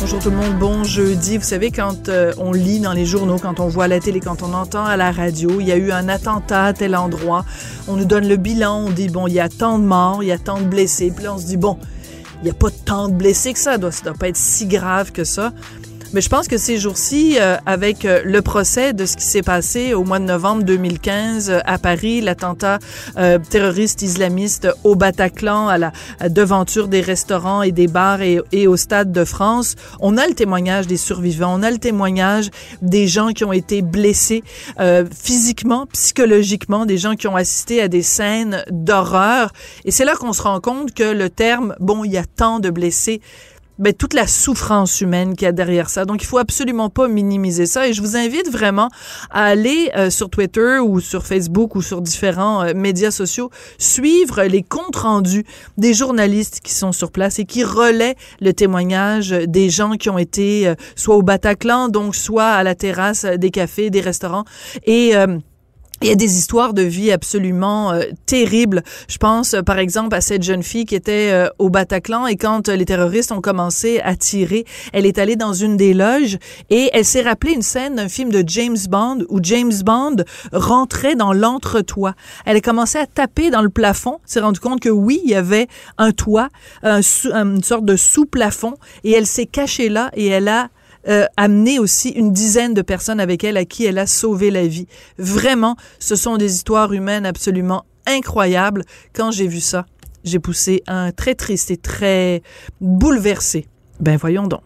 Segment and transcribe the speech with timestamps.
[0.00, 1.36] Bonjour tout le monde, bon jeudi.
[1.36, 4.18] Vous savez, quand euh, on lit dans les journaux, quand on voit à la télé,
[4.18, 7.44] quand on entend à la radio, il y a eu un attentat à tel endroit,
[7.86, 10.28] on nous donne le bilan, on dit, bon, il y a tant de morts, il
[10.28, 11.76] y a tant de blessés, puis là, on se dit, bon,
[12.40, 14.38] il n'y a pas tant de blessés que ça, ça doit, ça doit pas être
[14.38, 15.52] si grave que ça.
[16.12, 19.42] Mais je pense que ces jours-ci, euh, avec euh, le procès de ce qui s'est
[19.42, 22.80] passé au mois de novembre 2015 euh, à Paris, l'attentat
[23.48, 25.92] terroriste islamiste au Bataclan, à la
[26.28, 30.34] devanture des restaurants et des bars et, et, au Stade de France, on a le
[30.34, 32.50] témoignage des survivants, on a le témoignage
[32.82, 34.42] des gens qui ont été blessés
[35.12, 39.52] physiquement, psychologiquement, des gens qui ont assisté à des scènes d'horreur.
[39.84, 42.58] Et c'est là qu'on se rend compte que le terme, bon, il y a tant
[42.58, 43.20] de blessés,
[43.80, 46.04] ben, toute la souffrance humaine qu'il y a derrière ça.
[46.04, 47.88] Donc, il faut absolument pas minimiser ça.
[47.88, 48.88] Et je vous invite vraiment
[49.30, 54.42] à aller euh, sur Twitter ou sur Facebook ou sur différents euh, médias sociaux, suivre
[54.42, 55.44] les comptes rendus
[55.78, 60.18] des journalistes qui sont sur place et qui relaient le témoignage des gens qui ont
[60.18, 64.44] été euh, soit au Bataclan, donc soit à la terrasse des cafés, des restaurants.
[64.84, 65.14] Et
[66.02, 68.82] il y a des histoires de vie absolument euh, terribles.
[69.08, 72.36] Je pense, euh, par exemple, à cette jeune fille qui était euh, au Bataclan et
[72.36, 76.38] quand les terroristes ont commencé à tirer, elle est allée dans une des loges
[76.70, 80.16] et elle s'est rappelé une scène d'un film de James Bond où James Bond
[80.52, 82.14] rentrait dans l'entretoit.
[82.46, 85.34] Elle a commencé à taper dans le plafond, s'est rendue compte que oui, il y
[85.34, 85.68] avait
[85.98, 86.48] un toit,
[86.82, 88.74] un une sorte de sous-plafond
[89.04, 90.68] et elle s'est cachée là et elle a
[91.08, 94.66] euh, amené aussi une dizaine de personnes avec elle à qui elle a sauvé la
[94.66, 94.86] vie.
[95.18, 98.84] Vraiment, ce sont des histoires humaines absolument incroyables.
[99.14, 99.86] Quand j'ai vu ça,
[100.24, 102.42] j'ai poussé un très triste et très
[102.80, 103.66] bouleversé.
[104.00, 104.62] Ben voyons donc.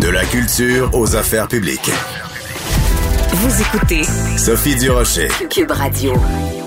[0.00, 1.90] De la culture aux affaires publiques.
[3.32, 4.02] Vous écoutez
[4.36, 5.28] Sophie Durocher.
[5.50, 6.12] Cube Radio.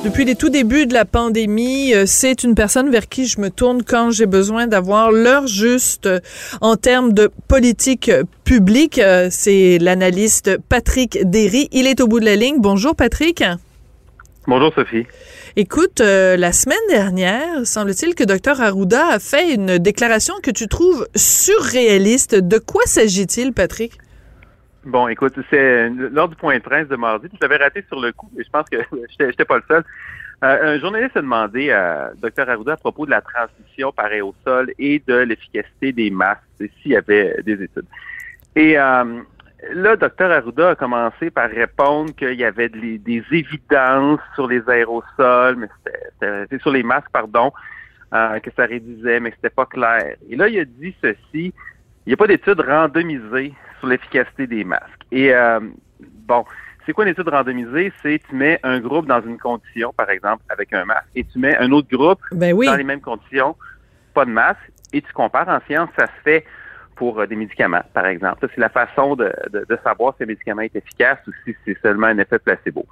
[0.02, 3.50] Depuis les tout débuts de la pandémie, euh, c'est une personne vers qui je me
[3.50, 6.22] tourne quand j'ai besoin d'avoir l'heure juste euh,
[6.62, 8.10] en termes de politique
[8.46, 8.98] publique.
[8.98, 11.68] Euh, c'est l'analyste Patrick Derry.
[11.74, 12.60] Il est au bout de la ligne.
[12.60, 13.44] Bonjour Patrick.
[14.48, 15.06] Bonjour Sophie.
[15.58, 21.08] Écoute, la semaine dernière, semble-t-il que Dr Arruda a fait une déclaration que tu trouves
[21.16, 22.36] surréaliste.
[22.36, 23.98] De quoi s'agit-il, Patrick?
[24.90, 28.12] Bon, écoute, c'est lors du point de presse de mardi, je l'avais raté sur le
[28.12, 28.78] coup, et je pense que
[29.20, 29.84] j'étais pas le seul.
[30.44, 34.74] Euh, un journaliste a demandé à Dr Arruda à propos de la transmission par aérosol
[34.80, 37.86] et de l'efficacité des masques, s'il y avait des études.
[38.56, 39.22] Et euh,
[39.74, 45.58] là, Dr Arruda a commencé par répondre qu'il y avait des, évidences sur les aérosols,
[45.58, 45.68] mais
[46.20, 47.52] c'était sur les masques, pardon,
[48.16, 50.16] euh, que ça réduisait, mais c'était pas clair.
[50.28, 51.54] Et là, il a dit ceci
[52.06, 55.06] il n'y a pas d'études randomisées sur l'efficacité des masques.
[55.12, 55.60] Et euh,
[56.28, 56.46] bon,
[56.86, 57.92] c'est quoi une étude randomisée?
[58.02, 61.40] C'est tu mets un groupe dans une condition, par exemple, avec un masque, et tu
[61.40, 63.56] mets un autre groupe ben dans les mêmes conditions,
[64.14, 65.50] pas de masque, et tu compares.
[65.50, 66.46] En science, ça se fait
[66.96, 68.48] pour euh, des médicaments, par exemple.
[68.54, 69.32] C'est la façon de,
[69.84, 72.86] savoir si un médicament est efficace ou si c'est seulement un effet placebo.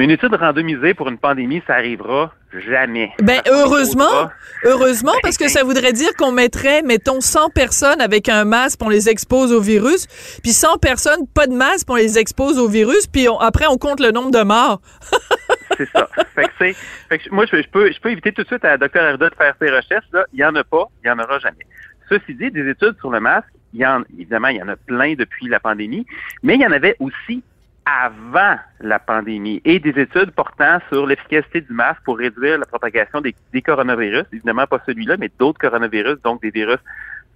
[0.00, 3.12] Mais une étude randomisée pour une pandémie, ça arrivera jamais.
[3.22, 4.30] Ben heureusement,
[4.64, 8.88] heureusement parce que ça voudrait dire qu'on mettrait mettons 100 personnes avec un masque, on
[8.88, 10.06] les expose au virus,
[10.42, 14.00] puis 100 personnes pas de masque, on les expose au virus, puis après on compte
[14.00, 14.80] le nombre de morts.
[15.76, 16.08] c'est ça.
[16.34, 16.72] Fait que c'est
[17.10, 19.34] fait que moi je, peux je peux éviter tout de suite à Dr Arda de
[19.34, 21.66] faire ses recherches là, il y en a pas, il y en aura jamais.
[22.08, 24.76] Ceci dit, des études sur le masque, il y en évidemment, il y en a
[24.76, 26.06] plein depuis la pandémie,
[26.42, 27.42] mais il y en avait aussi
[27.86, 33.20] avant la pandémie et des études portant sur l'efficacité du masque pour réduire la propagation
[33.20, 36.78] des, coronavirus, évidemment pas celui-là, mais d'autres coronavirus, donc des virus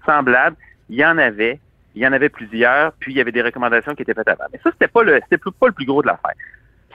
[0.06, 0.56] semblables.
[0.88, 1.58] Il y en avait,
[1.94, 4.44] il y en avait plusieurs, puis il y avait des recommandations qui étaient faites avant.
[4.52, 6.34] Mais ça, c'était pas le, c'était pas le plus gros de l'affaire.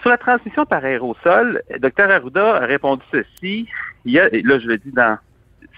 [0.01, 3.67] Sur la transmission par aérosol, Dr Arruda a répondu ceci.
[4.05, 5.17] Il y a, là, je le dis dans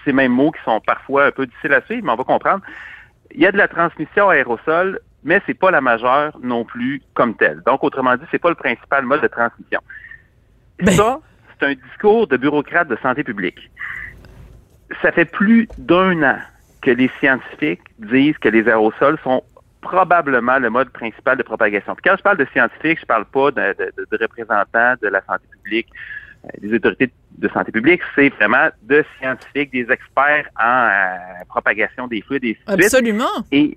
[0.04, 2.62] ces mêmes mots qui sont parfois un peu difficiles à suivre, mais on va comprendre.
[3.34, 7.36] Il y a de la transmission aérosol mais c'est pas la majeure non plus comme
[7.36, 7.62] telle.
[7.66, 9.80] Donc, autrement dit, c'est pas le principal mode de transmission.
[10.80, 10.92] Ben.
[10.92, 11.20] Ça,
[11.60, 13.70] c'est un discours de bureaucrate de santé publique.
[15.00, 16.38] Ça fait plus d'un an
[16.80, 19.42] que les scientifiques disent que les aérosols sont
[19.80, 21.94] probablement le mode principal de propagation.
[21.94, 25.08] Puis quand je parle de scientifiques, je parle pas de, de- de- de représentants de
[25.08, 25.88] la santé publique,
[26.44, 32.06] euh, des autorités de santé publique, c'est vraiment de scientifiques, des experts en euh, propagation
[32.06, 32.58] des fluides et.
[32.66, 33.24] Absolument.
[33.50, 33.76] Et,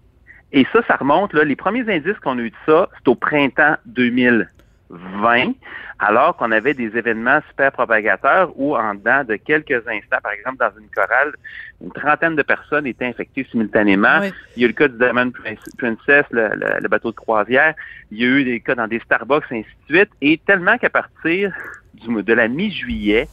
[0.55, 3.15] et ça, ça remonte, là, les premiers indices qu'on a eu de ça, c'est au
[3.15, 5.53] printemps 2020,
[5.99, 10.57] alors qu'on avait des événements super propagateurs où, en dedans de quelques instants, par exemple,
[10.57, 11.33] dans une chorale,
[11.81, 14.19] une trentaine de personnes étaient infectées simultanément.
[14.21, 14.31] Oui.
[14.55, 17.15] Il y a eu le cas du Diamond Prince- Princess, le, le- le bateau de
[17.15, 17.73] croisière.
[18.11, 20.09] Il y a eu des cas dans des Starbucks, ainsi de suite.
[20.21, 21.51] Et tellement qu'à partir
[21.93, 23.27] du, de la mi-juillet,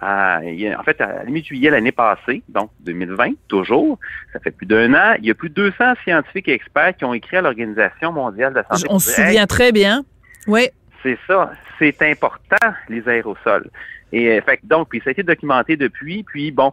[0.00, 3.98] en fait, à la mi-juillet l'année passée, donc 2020, toujours,
[4.32, 7.04] ça fait plus d'un an, il y a plus de 200 scientifiques et experts qui
[7.04, 8.86] ont écrit à l'Organisation mondiale de la santé.
[8.90, 10.04] On se Hey, souvient très bien.
[10.46, 10.68] Oui.
[11.02, 13.68] c'est ça, c'est important, les aérosols.
[14.12, 16.72] Et euh, fait, donc, puis ça a été documenté depuis, puis bon,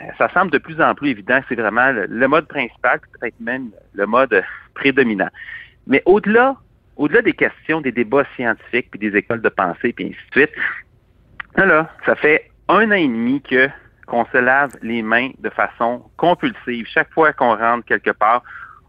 [0.00, 3.00] euh, ça semble de plus en plus évident que c'est vraiment le, le mode principal,
[3.18, 4.42] peut-être même le mode euh,
[4.74, 5.28] prédominant.
[5.86, 6.56] Mais au-delà,
[6.96, 10.50] au-delà des questions, des débats scientifiques, puis des écoles de pensée, puis ainsi de suite,
[11.56, 13.68] là, là, ça fait un an et demi que
[14.06, 16.86] qu'on se lave les mains de façon compulsive.
[16.86, 18.42] Chaque fois qu'on rentre quelque part,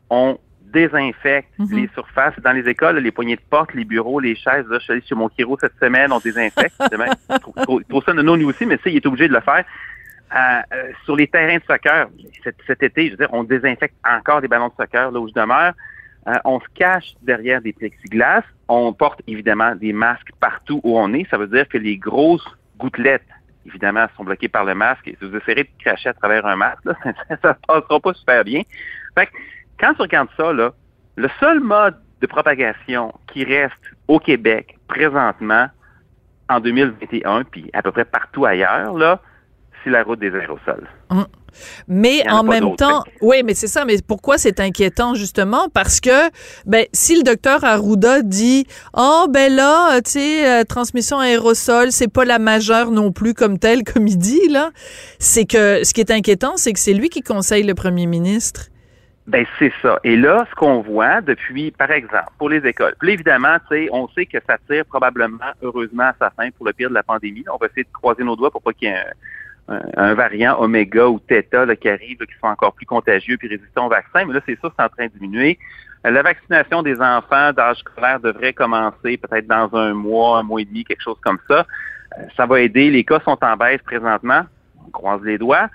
[0.10, 1.76] on désinfecte Mhm.
[1.76, 2.40] les surfaces.
[2.42, 5.02] Dans les écoles, les poignées de porte, les bureaux, les chaises, là, je suis allé
[5.02, 6.74] chez mon chiro cette semaine, on désinfecte.
[7.64, 9.66] Trouve ça nono, lui aussi, mais sais, il est obligé de le faire.
[10.34, 12.08] Euh, euh, sur les terrains de soccer,
[12.44, 15.28] cet, cet été, je veux dire, on désinfecte encore des ballons de soccer là où
[15.28, 15.74] je demeure.
[16.28, 18.44] Euh, on se cache derrière des plexiglas.
[18.68, 21.28] On porte évidemment des masques partout où on est.
[21.32, 22.46] Ça veut dire que les grosses
[22.78, 23.26] gouttelettes,
[23.70, 25.08] évidemment, sont bloquées par le masque.
[25.08, 26.94] Et si vous essayez de cracher à travers un masque, là,
[27.42, 28.62] ça ne passera pas super bien.
[29.18, 29.32] Fait que,
[29.80, 30.72] quand tu regardes ça, là,
[31.16, 33.74] le seul mode de propagation qui reste
[34.08, 35.68] au Québec présentement
[36.50, 39.22] en 2021, puis à peu près partout ailleurs, là,
[39.84, 40.88] c'est la route des aérosols.
[41.88, 43.86] Mais en même temps, oui, mais c'est ça.
[43.86, 45.68] Mais pourquoi c'est inquiétant justement?
[45.74, 46.30] Parce que,
[46.66, 52.12] ben, si le docteur Arruda dit, oh ben là, tu sais, euh, transmission aérosol, c'est
[52.12, 54.72] pas la majeure non plus comme telle, comme il dit là,
[55.20, 58.70] c'est que ce qui est inquiétant, c'est que c'est lui qui conseille le premier ministre.
[59.30, 60.00] Ben c'est ça.
[60.04, 62.96] Et là, ce qu'on voit depuis, par exemple, pour les écoles.
[63.00, 66.66] Puis évidemment, tu sais, on sait que ça tire probablement, heureusement, à sa fin pour
[66.66, 67.46] le pire de la pandémie.
[67.54, 69.14] On va essayer de croiser nos doigts pour pas qu'il y ait un,
[69.98, 73.48] un- variant oméga ou theta là, qui arrive, là, qui soit encore plus contagieux puis
[73.48, 74.26] résistant au vaccin.
[74.26, 75.58] Mais là, c'est ça, c'est en train de diminuer.
[76.06, 80.62] Euh, La vaccination des enfants d'âge scolaire devrait commencer peut-être dans un mois, un mois
[80.62, 81.66] et demi, quelque chose comme ça.
[82.18, 82.90] Euh, Ça va aider.
[82.90, 84.42] Les cas sont en baisse présentement.
[84.86, 85.70] On croise les doigts.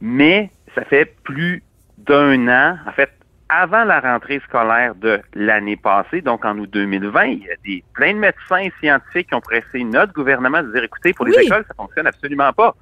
[0.00, 1.62] Mais ça fait plus
[1.98, 3.10] d'un an, en fait,
[3.48, 7.84] avant la rentrée scolaire de l'année passée, donc en août 2020, il y a des,
[7.94, 11.36] plein de médecins et scientifiques qui ont pressé notre gouvernement de dire, écoutez, pour les
[11.36, 11.44] Oui.
[11.44, 12.74] écoles, ça fonctionne absolument pas.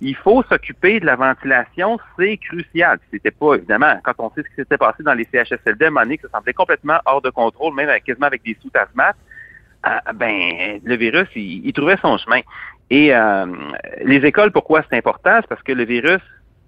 [0.00, 2.98] Il faut s'occuper de la ventilation, c'est crucial.
[3.10, 5.90] C'était pas, évidemment, quand on sait ce qui s'était passé dans les CHSLD, à un
[5.90, 9.16] moment donné, que ça semblait complètement hors de contrôle, même quasiment avec des sous-asthmates,
[9.86, 12.40] euh, ben, le virus, il, il trouvait son chemin.
[12.90, 13.46] Et euh,
[14.04, 15.38] les écoles, pourquoi c'est important?
[15.40, 16.20] C'est parce que le virus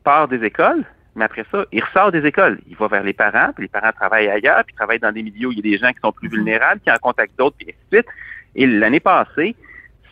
[0.04, 0.84] part des écoles,
[1.14, 2.60] mais après ça, il ressort des écoles.
[2.68, 5.48] Il va vers les parents, puis les parents travaillent ailleurs, puis travaillent dans des milieux
[5.48, 7.68] où il y a des gens qui sont plus vulnérables, qui en contact d'autres, puis
[7.68, 8.08] ainsi de suite.
[8.54, 9.54] Et l'année passée,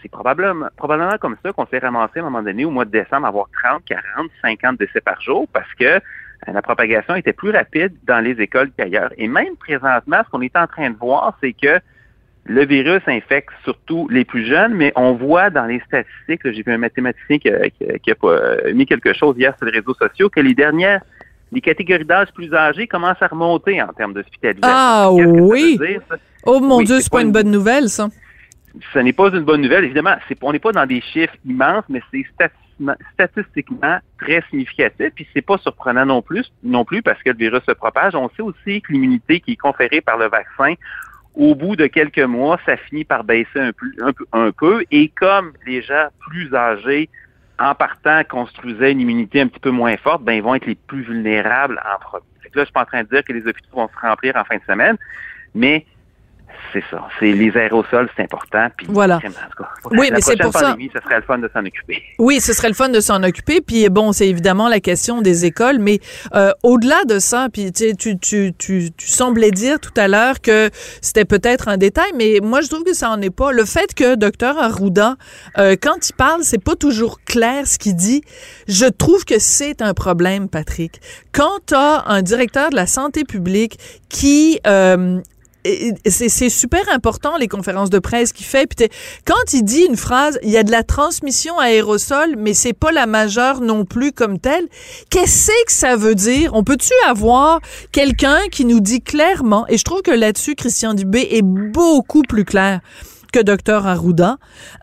[0.06, 2.90] c'est probablement, probablement comme ça qu'on s'est ramassé à un moment donné, au mois de
[2.90, 6.00] décembre, à avoir 30, 40, 50 décès par jour, parce que euh,
[6.52, 9.10] la propagation était plus rapide dans les écoles qu'ailleurs.
[9.18, 11.80] Et même présentement, ce qu'on est en train de voir, c'est que
[12.44, 16.72] le virus infecte surtout les plus jeunes, mais on voit dans les statistiques, j'ai vu
[16.72, 20.38] un mathématicien qui, a- qui euh, mis quelque chose hier sur les réseaux sociaux, que
[20.40, 21.00] les dernières,
[21.50, 24.62] les catégories d'âge plus âgées commencent à remonter en termes d'hospitalisation.
[24.72, 25.76] Ah ça oui.
[25.80, 26.16] veut dire, ça?
[26.44, 28.08] Oh mon Oui, Dieu, c'est pas une- bonne nouvelle ça.
[28.92, 29.84] Ce n'est pas une bonne nouvelle.
[29.84, 32.24] Évidemment, on n'est pas dans des chiffres immenses, mais c'est
[33.14, 35.10] statistiquement, très significatif.
[35.14, 38.14] Puis c'est pas surprenant non plus, non plus parce que le virus se propage.
[38.14, 40.74] On sait aussi que l'immunité qui est conférée par le vaccin,
[41.34, 44.84] au bout de quelques mois, ça finit par baisser un peu, un peu, un peu.
[44.90, 47.08] Et comme les gens plus âgés,
[47.58, 50.74] en partant, construisaient une immunité un petit peu moins forte, ben ils vont être les
[50.74, 52.24] plus vulnérables en premier.
[52.54, 54.44] Là, je suis pas en train de dire que les hôpitaux vont se remplir en
[54.44, 54.96] fin de semaine,
[55.54, 55.84] mais
[56.72, 57.06] c'est ça.
[57.18, 58.68] C'est les aérosols, c'est important.
[58.76, 59.18] Puis, Voilà.
[59.92, 62.02] Oui, la mais c'est pour ça- pandémie, ce serait le fun de s'en occuper.
[62.18, 63.60] Oui, ce serait le fun de s'en occuper.
[63.60, 66.00] Puis bon, c'est évidemment la question des écoles, mais
[66.34, 70.40] euh, au-delà de ça, puis tu, tu, tu, tu, tu semblais dire tout à l'heure
[70.40, 73.52] que c'était peut-être un détail, mais moi je trouve que ça en est pas.
[73.52, 75.16] Le fait que Dr Arruda,
[75.58, 78.22] euh, quand il parle, c'est pas toujours clair ce qu'il dit.
[78.68, 81.00] Je trouve que c'est un problème, Patrick.
[81.32, 85.20] Quand tu as un directeur de la santé publique qui euh,
[86.06, 88.66] c'est super important les conférences de presse qu'il fait.
[88.66, 88.88] Puis
[89.24, 92.92] quand il dit une phrase, il y a de la transmission aérosol, mais c'est pas
[92.92, 94.68] la majeure non plus comme telle.
[95.10, 96.52] Qu'est-ce que ça veut dire?
[96.54, 97.60] On peut-tu avoir
[97.92, 102.44] quelqu'un qui nous dit clairement Et je trouve que là-dessus, Christian Dubé est beaucoup plus
[102.44, 102.80] clair
[103.32, 104.38] que Dr Arruda.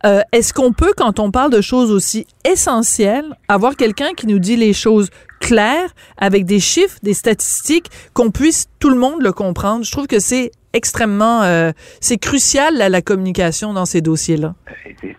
[0.05, 4.39] Euh, Est-ce qu'on peut, quand on parle de choses aussi essentielles, avoir quelqu'un qui nous
[4.39, 5.09] dit les choses
[5.39, 9.83] claires, avec des chiffres, des statistiques, qu'on puisse tout le monde le comprendre?
[9.83, 14.55] Je trouve que c'est extrêmement, euh, c'est crucial la, la communication dans ces dossiers-là.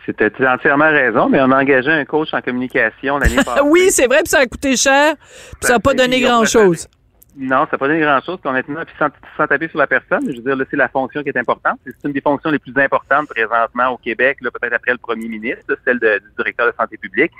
[0.06, 3.61] C'était entièrement raison, mais on a engagé un coach en communication l'année passée.
[3.64, 6.88] oui, c'est vrai, puis ça a coûté cher, puis ça n'a pas donné grand-chose.
[7.37, 8.38] Non, ça n'a pas donné grand-chose.
[8.40, 10.88] Puis honnêtement, puis sans, sans taper sur la personne, je veux dire, là, c'est la
[10.88, 11.80] fonction qui est importante.
[11.84, 15.26] C'est une des fonctions les plus importantes présentement au Québec, là, peut-être après le premier
[15.28, 17.32] ministre, là, celle de- du directeur de santé publique.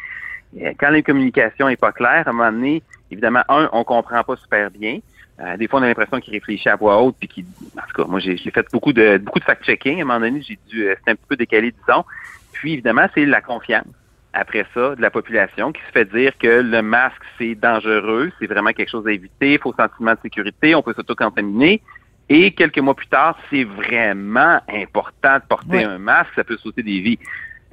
[0.81, 4.37] Quand la communication n'est pas claire, à un moment donné, évidemment, un, on comprend pas
[4.37, 4.99] super bien.
[5.41, 7.45] Euh, des fois, on a l'impression qu'il réfléchit à voix haute, puis qu'il,
[7.77, 9.99] en tout cas, moi, j'ai fait beaucoup de beaucoup de fact-checking.
[9.99, 12.05] À un moment donné, j'ai dû, euh, c'était un petit peu décalé, disons.
[12.53, 13.87] Puis, évidemment, c'est la confiance.
[14.33, 18.47] Après ça, de la population qui se fait dire que le masque, c'est dangereux, c'est
[18.47, 21.81] vraiment quelque chose à éviter, faux sentiment de sécurité, on peut s'auto-contaminer.
[22.29, 26.83] Et quelques mois plus tard, c'est vraiment important de porter un masque, ça peut sauter
[26.83, 27.19] des vies.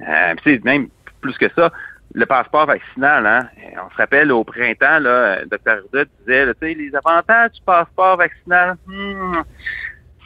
[0.06, 0.88] Euh, puis même
[1.20, 1.72] plus que ça,
[2.14, 3.48] le passeport vaccinal, hein,
[3.84, 5.72] on se rappelle au printemps, là, Dr.
[5.72, 9.40] Arruda disait, tu sais, les avantages du passeport vaccinal, hmm,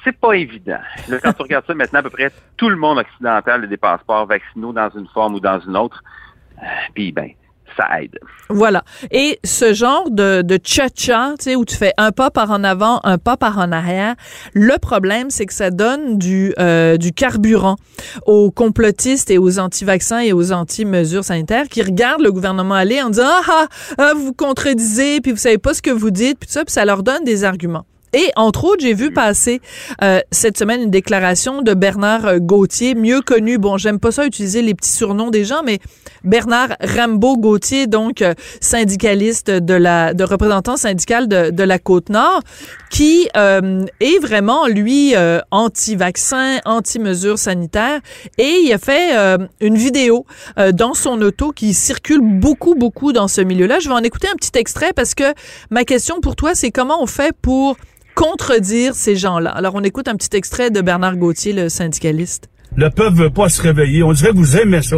[0.03, 0.81] c'est pas évident.
[1.09, 3.77] Là, quand tu regardes ça maintenant, à peu près tout le monde occidental a des
[3.77, 6.03] passeports vaccinaux dans une forme ou dans une autre.
[6.59, 7.31] Euh, Puis, ben,
[8.49, 8.85] Voilà.
[9.11, 12.65] Et ce genre de, de cha-cha, tu sais, où tu fais un pas par en
[12.65, 14.15] avant, un pas par en arrière,
[14.55, 17.77] le problème, c'est que ça donne du, euh, du carburant
[18.27, 23.11] aux complotistes et aux anti-vaccins et aux anti-mesures sanitaires qui regardent le gouvernement aller en
[23.11, 23.67] disant ah, ah,
[23.99, 26.73] ah, vous vous contredisez, puis vous savez pas ce que vous dites, puis ça, puis
[26.73, 27.85] ça leur donne des arguments.
[28.17, 29.61] Et entre autres, j'ai vu passer
[30.03, 34.25] euh, cette semaine une déclaration de Bernard euh, Gauthier, mieux connu, bon, j'aime pas ça
[34.25, 35.81] utiliser les petits surnoms des gens, mais
[36.25, 38.33] Bernard Rambo Gauthier, donc euh,
[38.63, 42.41] syndicaliste de la, de représentant syndical de, de la Côte-Nord,
[42.91, 48.01] qui euh, est vraiment, lui, euh, anti-vaccin, anti-mesures sanitaires,
[48.39, 50.25] et il a fait euh, une vidéo
[50.59, 53.79] euh, dans son auto qui circule beaucoup, beaucoup dans ce milieu-là.
[53.79, 55.35] Je vais en écouter un petit extrait parce que
[55.69, 57.77] ma question pour toi, c'est comment on fait pour
[58.17, 59.51] contredire ces gens-là.
[59.51, 62.49] Alors, on écoute un petit extrait de Bernard Gauthier, le syndicaliste.
[62.75, 64.03] Le peuple veut pas se réveiller.
[64.03, 64.97] On dirait que vous aimez ça.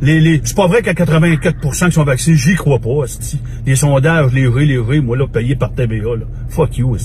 [0.00, 3.40] Les, les, c'est pas vrai qu'à 84% qui sont vaccinés, j'y crois pas, esti.
[3.66, 6.24] Les sondages, les vrais, les vrais, moi là, payé par TVA, là.
[6.48, 6.96] Fuck you.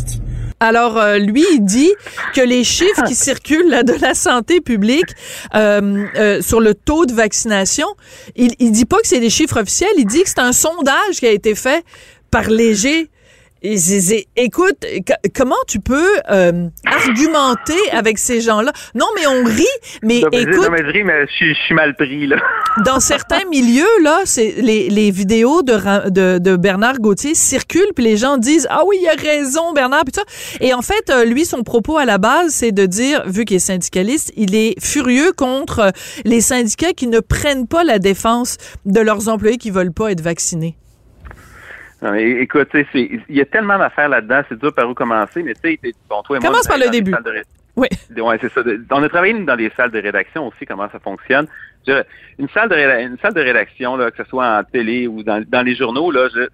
[0.59, 1.91] Alors, euh, lui, il dit
[2.35, 5.13] que les chiffres qui circulent là, de la santé publique
[5.55, 7.87] euh, euh, sur le taux de vaccination,
[8.35, 11.19] il, il dit pas que c'est des chiffres officiels, il dit que c'est un sondage
[11.19, 11.83] qui a été fait
[12.29, 13.09] par Léger.
[13.61, 13.75] Et
[14.37, 14.85] écoute,
[15.35, 18.71] comment tu peux euh, argumenter avec ces gens-là?
[18.95, 19.65] Non, mais on rit,
[20.01, 22.27] mais Non, mais, écoute, non, mais je ris, mais je, suis- je suis mal pris,
[22.27, 22.37] là.
[22.85, 28.03] dans certains milieux, là, c'est les, les vidéos de, de, de Bernard Gauthier circulent, puis
[28.05, 30.23] les gens disent Ah oui, il a raison, Bernard, puis ça.
[30.61, 33.57] Et en fait, euh, lui, son propos à la base, c'est de dire, vu qu'il
[33.57, 35.89] est syndicaliste, il est furieux contre euh,
[36.25, 40.21] les syndicats qui ne prennent pas la défense de leurs employés qui veulent pas être
[40.21, 40.75] vaccinés.
[42.01, 45.53] Non, mais écoute, il y a tellement d'affaires là-dedans, c'est dur par où commencer, mais
[45.53, 45.79] tu sais,
[46.09, 46.49] bon, toi et moi.
[46.49, 47.11] Commence par le début.
[47.11, 47.43] salles de ré-
[47.75, 47.87] Oui.
[48.21, 48.61] Ouais, c'est ça.
[48.91, 51.47] On a travaillé dans les salles de rédaction aussi, comment ça fonctionne.
[51.87, 52.03] Je-
[52.37, 55.23] une salle de réda- une salle de rédaction, là, que ce soit en télé ou
[55.23, 56.47] dans, dans les journaux, là, je-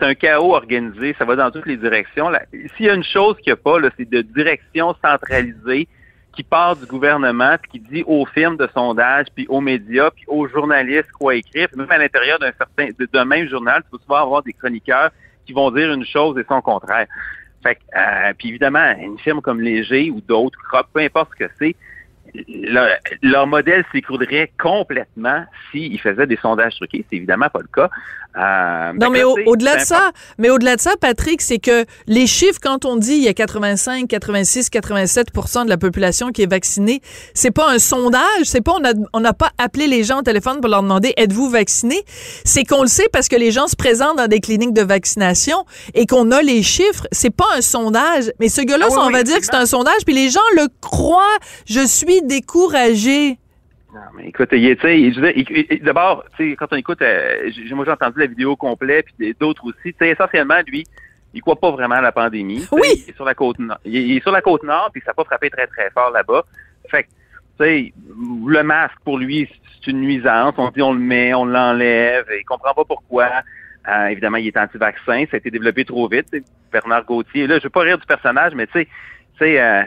[0.00, 2.30] c'est un chaos organisé, ça va dans toutes les directions.
[2.76, 5.86] S'il y a une chose qu'il n'y a pas, là, c'est de direction centralisée
[6.32, 10.24] qui part du gouvernement puis qui dit aux firmes de sondage, puis aux médias, puis
[10.28, 11.68] aux journalistes quoi écrire.
[11.76, 15.10] Même à l'intérieur d'un certain d'un même journal, tu peux souvent avoir des chroniqueurs
[15.46, 17.06] qui vont dire une chose et son contraire.
[17.62, 20.58] Fait que, euh, puis évidemment, une firme comme Léger ou d'autres,
[20.92, 21.76] peu importe ce que c'est,
[22.48, 22.88] leur,
[23.22, 27.04] leur modèle s'écroulerait complètement s'ils faisaient des sondages truqués.
[27.10, 27.90] C'est évidemment pas le cas.
[28.34, 31.84] Euh, Non, fait mais au- au-delà de ça, mais au-delà de ça, Patrick, c'est que
[32.06, 36.40] les chiffres, quand on dit il y a 85, 86, 87% de la population qui
[36.42, 37.02] est vaccinée,
[37.34, 38.72] c'est pas un sondage, c'est pas
[39.12, 41.96] on n'a pas appelé les gens au téléphone pour leur demander êtes-vous vacciné,
[42.44, 45.66] c'est qu'on le sait parce que les gens se présentent dans des cliniques de vaccination
[45.92, 49.06] et qu'on a les chiffres, c'est pas un sondage, mais ce gars-là, Ah oui, on
[49.08, 51.36] oui, va dire que c'est un sondage puis les gens le croient,
[51.66, 53.38] je suis découragé.
[53.94, 58.20] Non, mais écoute, il- tu d'abord, tu quand on écoute, euh, j'ai- moi j'ai entendu
[58.20, 60.84] la vidéo complète, puis d'autres aussi, tu essentiellement, lui,
[61.34, 62.60] il croit pas vraiment à la pandémie.
[62.62, 63.04] Tu Oui.
[63.06, 63.78] Il est sur la côte nord.
[63.84, 66.44] Il est, sur la côte nord, puis ça n'a pas frappé très, très fort là-bas.
[66.90, 67.92] Fait que, tu sais,
[68.46, 69.48] le masque, pour lui,
[69.84, 70.54] c'est une nuisance.
[70.56, 73.28] On dit on le met, on l'enlève, il comprend pas pourquoi.
[73.88, 76.26] Euh, évidemment, il est anti-vaccin, ça a été développé trop vite.
[76.32, 76.42] tu.
[76.72, 78.88] Bernard Gauthier, là, je veux pas rire du personnage, mais tu sais,
[79.38, 79.82] sais, euh,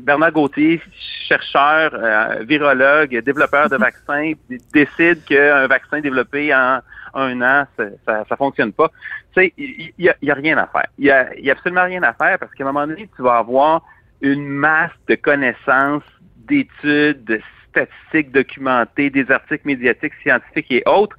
[0.00, 0.80] Bernard Gauthier,
[1.28, 4.32] chercheur, euh, virologue, développeur de vaccins,
[4.72, 6.80] décide qu'un vaccin développé en
[7.14, 7.66] un an,
[8.06, 8.90] ça, ça fonctionne pas.
[9.34, 10.86] Tu sais, il y, a, y a rien à faire.
[10.98, 13.22] Il y a, y a absolument rien à faire parce qu'à un moment donné, tu
[13.22, 13.82] vas avoir
[14.20, 16.04] une masse de connaissances,
[16.46, 21.16] d'études, de statistiques documentées, des articles médiatiques, scientifiques et autres.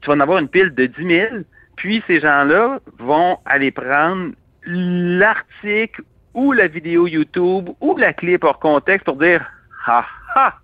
[0.00, 1.26] Tu vas en avoir une pile de 10 000.
[1.76, 4.32] Puis ces gens-là vont aller prendre
[4.66, 6.02] l'article
[6.34, 9.44] ou la vidéo YouTube ou la clip hors contexte pour dire
[9.86, 10.54] ah ah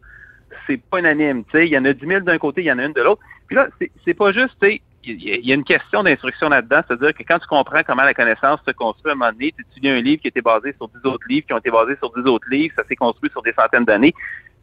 [0.66, 2.72] c'est pas unanime, tu sais, il y en a 10 000 d'un côté, il y
[2.72, 3.20] en a une de l'autre.
[3.46, 3.68] Puis là,
[4.04, 7.38] c'est- pas juste, tu sais, il y, a- une question d'instruction là-dedans, c'est-à-dire que quand
[7.38, 10.20] tu comprends comment la connaissance se construit à un moment donné, tu étudies un livre
[10.20, 12.48] qui a été basé sur 10 autres livres, qui ont été basés sur 10 autres
[12.50, 14.12] livres, ça s'est construit sur des centaines d'années.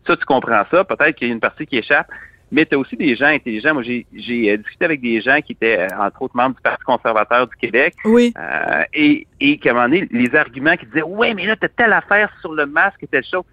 [0.05, 0.83] Ça, tu comprends ça.
[0.83, 2.07] Peut-être qu'il y a une partie qui échappe,
[2.53, 3.73] mais tu as aussi des gens intelligents.
[3.73, 4.05] Moi, j'ai
[4.51, 7.55] euh, discuté avec des gens qui étaient, euh, entre autres, membres du Parti conservateur du
[7.55, 8.31] Québec, Oui.
[8.37, 11.67] euh, et, et qu'à un moment donné, les arguments qui disaient Ouais, mais là, t'as
[11.67, 13.43] telle affaire sur le masque et telle chose.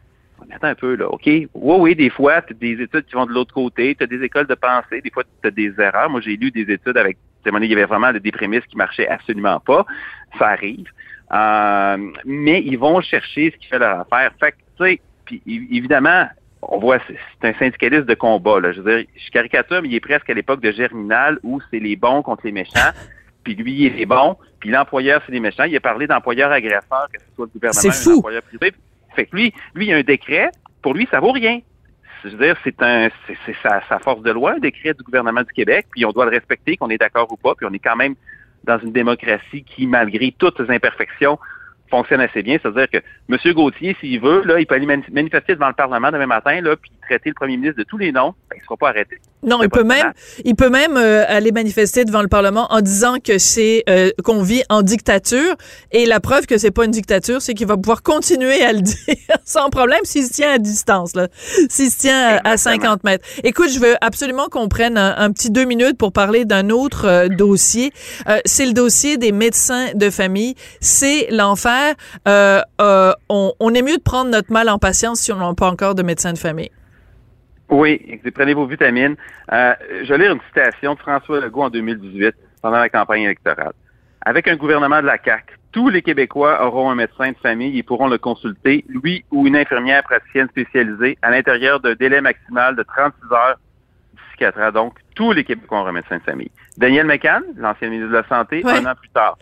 [0.48, 1.26] Mais attends un peu, là, OK?
[1.26, 4.06] Oui, oui, des fois, tu as des études qui vont de l'autre côté, tu as
[4.06, 6.10] des écoles de pensée, des fois, tu as des erreurs.
[6.10, 8.32] Moi, j'ai lu des études avec, à un moment donné, il y avait vraiment des
[8.32, 9.86] prémices qui marchaient absolument pas.
[10.38, 10.86] Ça arrive.
[11.32, 14.32] Euh, mais ils vont chercher ce qui fait leur affaire.
[14.40, 16.26] Fait que, tu sais, puis évidemment,
[16.62, 18.72] on voit, c'est un syndicaliste de combat, là.
[18.72, 21.78] Je veux dire, je caricature, mais il est presque à l'époque de Germinal où c'est
[21.78, 22.90] les bons contre les méchants.
[23.44, 25.64] Puis lui, il est les bons, puis l'employeur, c'est les méchants.
[25.64, 28.72] Il a parlé d'employeur agresseur, que ce soit le gouvernement ou l'employeur privé.
[29.16, 30.50] Fait que lui, lui, il a un décret.
[30.82, 31.60] Pour lui, ça vaut rien.
[32.22, 35.02] Je veux dire, c'est un, c'est c'est sa, sa force de loi, un décret du
[35.02, 37.72] gouvernement du Québec, puis on doit le respecter, qu'on est d'accord ou pas, puis on
[37.72, 38.14] est quand même
[38.64, 41.38] dans une démocratie qui, malgré toutes ses imperfections,
[41.90, 42.58] fonctionne assez bien.
[42.62, 43.54] C'est-à-dire que M.
[43.54, 46.76] Gauthier, s'il veut, là, il peut aller mani- manifester devant le Parlement demain matin, là,
[46.76, 49.18] puis traiter le premier ministre de tous les noms, ben, il ne sera pas arrêté.
[49.42, 50.12] Non, il peut même,
[50.44, 54.42] il peut même euh, aller manifester devant le Parlement en disant que c'est euh, qu'on
[54.42, 55.54] vit en dictature.
[55.92, 58.80] Et la preuve que c'est pas une dictature, c'est qu'il va pouvoir continuer à le
[58.82, 58.96] dire
[59.44, 61.28] sans problème s'il se tient à distance, là,
[61.68, 62.90] s'il se tient à, à Exactement.
[62.90, 63.24] 50 mètres.
[63.44, 67.06] Écoute, je veux absolument qu'on prenne un, un petit deux minutes pour parler d'un autre
[67.06, 67.92] euh, dossier.
[68.28, 70.54] Euh, c'est le dossier des médecins de famille.
[70.80, 71.94] C'est l'enfer.
[72.28, 75.54] Euh, euh, on, on est mieux de prendre notre mal en patience si on n'a
[75.54, 76.70] pas encore de médecin de famille.
[77.70, 79.16] Oui, prenez vos vitamines.
[79.52, 83.72] Euh, je vais lire une citation de François Legault en 2018, pendant la campagne électorale.
[84.22, 87.82] Avec un gouvernement de la CAQ, tous les Québécois auront un médecin de famille et
[87.82, 92.82] pourront le consulter, lui ou une infirmière praticienne spécialisée, à l'intérieur d'un délai maximal de
[92.82, 93.58] 36 heures
[94.40, 94.72] 4 ans.
[94.72, 96.50] Donc, tous les Québécois auront un médecin de famille.
[96.76, 99.38] Daniel McCann, l'ancien ministre de la Santé, un an plus tard.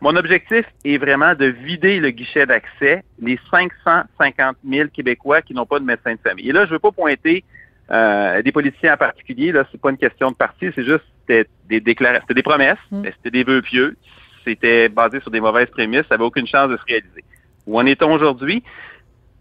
[0.00, 5.64] Mon objectif est vraiment de vider le guichet d'accès les 550 000 Québécois qui n'ont
[5.64, 6.50] pas de médecin de famille.
[6.50, 7.42] Et là, je veux pas pointer
[7.90, 9.52] euh, des politiciens en particulier.
[9.52, 12.78] Là, c'est pas une question de parti, c'est juste c'était des déclarations, c'était des promesses,
[12.90, 13.00] Mm.
[13.00, 13.96] mais c'était des vœux pieux.
[14.44, 17.24] C'était basé sur des mauvaises prémices, ça avait aucune chance de se réaliser.
[17.66, 18.62] Où en est-on aujourd'hui?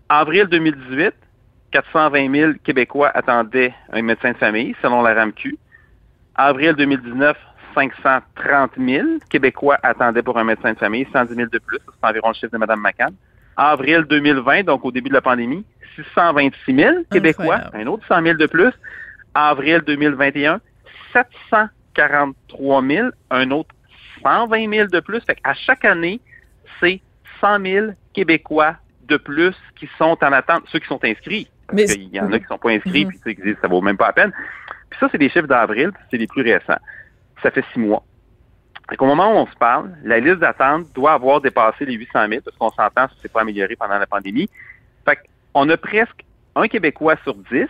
[0.08, 1.14] Avril 2018,
[1.72, 5.58] 420 000 Québécois attendaient un médecin de famille, selon la RAMQ.
[6.36, 7.36] Avril 2019,
[7.76, 11.80] 530 000 Québécois attendaient pour un médecin de famille, 110 000 de plus.
[11.86, 13.14] C'est environ le chiffre de Mme McCann.
[13.58, 17.78] Avril 2020, donc au début de la pandémie, 626 000 Québécois, Incroyable.
[17.78, 18.72] un autre 100 000 de plus.
[19.36, 20.60] Avril 2021,
[21.14, 23.70] 743 000, un autre
[24.24, 25.22] 120 000 de plus.
[25.22, 26.20] Fait à chaque année,
[26.80, 27.02] c'est
[27.42, 28.76] 100 000 Québécois
[29.08, 31.48] de plus qui sont en attente, ceux qui sont inscrits.
[31.68, 33.12] Parce qu'il y en a qui sont pas inscrits, Mhm.
[33.24, 34.32] puis qui disent ça vaut même pas la peine.
[34.90, 36.78] Puis ça, c'est des chiffres d'avril, puis c'est les plus récents.
[37.42, 38.04] Ça fait six mois.
[38.88, 42.42] Qu'au moment où on se parle, la liste d'attente doit avoir dépassé les 800 000,
[42.44, 44.50] parce qu'on s'entend, ça s'est pas amélioré pendant la pandémie.
[45.06, 45.18] Fait
[45.54, 46.24] qu'on a presque
[46.56, 47.68] un Québécois sur 10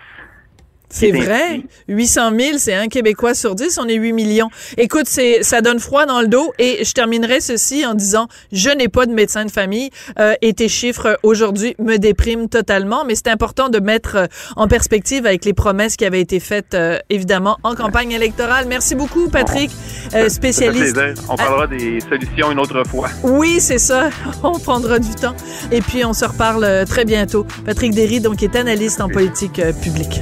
[0.93, 1.55] C'est vrai.
[1.55, 1.65] ainsi.
[1.87, 3.79] 800 000, c'est un Québécois sur 10.
[3.81, 4.49] On est 8 millions.
[4.77, 6.53] Écoute, c'est, ça donne froid dans le dos.
[6.59, 10.53] Et je terminerai ceci en disant, je n'ai pas de médecin de famille euh, et
[10.53, 13.05] tes chiffres euh, aujourd'hui me dépriment totalement.
[13.05, 16.73] Mais c'est important de mettre euh, en perspective avec les promesses qui avaient été faites,
[16.73, 18.65] euh, évidemment, en campagne électorale.
[18.67, 19.71] Merci beaucoup, Patrick,
[20.13, 20.97] euh, spécialiste.
[21.29, 23.09] On parlera des solutions une autre fois.
[23.23, 24.09] Oui, c'est ça.
[24.43, 25.35] On prendra du temps.
[25.71, 27.45] Et puis, on se reparle très bientôt.
[27.65, 30.21] Patrick Derry, donc, est analyste en politique publique.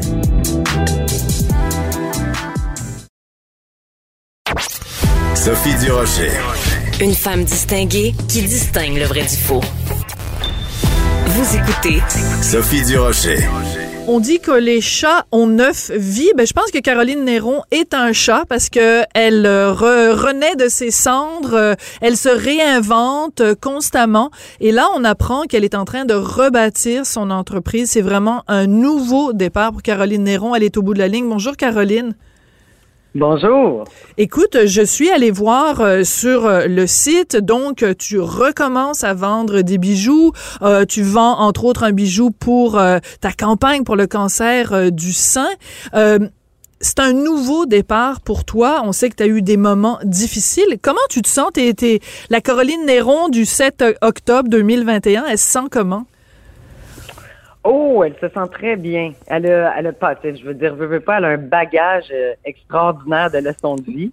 [5.44, 6.30] Sophie Durocher.
[7.02, 9.62] Une femme distinguée qui distingue le vrai du faux.
[11.26, 12.00] Vous écoutez
[12.44, 13.40] Sophie Durocher.
[14.08, 16.30] On dit que les chats ont neuf vies.
[16.38, 20.56] Ben, je pense que Caroline Néron est un chat parce que elle euh, re- renaît
[20.56, 24.30] de ses cendres, euh, elle se réinvente euh, constamment.
[24.60, 27.90] Et là, on apprend qu'elle est en train de rebâtir son entreprise.
[27.90, 30.54] C'est vraiment un nouveau départ pour Caroline Néron.
[30.54, 31.28] Elle est au bout de la ligne.
[31.28, 32.14] Bonjour, Caroline.
[33.14, 33.84] Bonjour.
[34.18, 39.14] Écoute, je suis allée voir euh, sur euh, le site, donc euh, tu recommences à
[39.14, 40.32] vendre des bijoux.
[40.88, 42.80] Tu vends entre autres un bijou pour
[43.20, 45.50] ta campagne pour le cancer du sein.
[45.94, 48.82] C'est un nouveau départ pour toi.
[48.86, 50.78] On sait que tu as eu des moments difficiles.
[50.82, 51.50] Comment tu te sens?
[51.54, 55.26] T'es, la Caroline Néron du 7 octobre 2021.
[55.26, 56.06] Elle se sent comment?
[57.64, 59.14] Oh, elle se sent très bien.
[59.28, 62.06] Elle a, elle a pas, je veux dire, je veux pas, elle a un bagage
[62.12, 64.12] euh, extraordinaire de leçons de vie.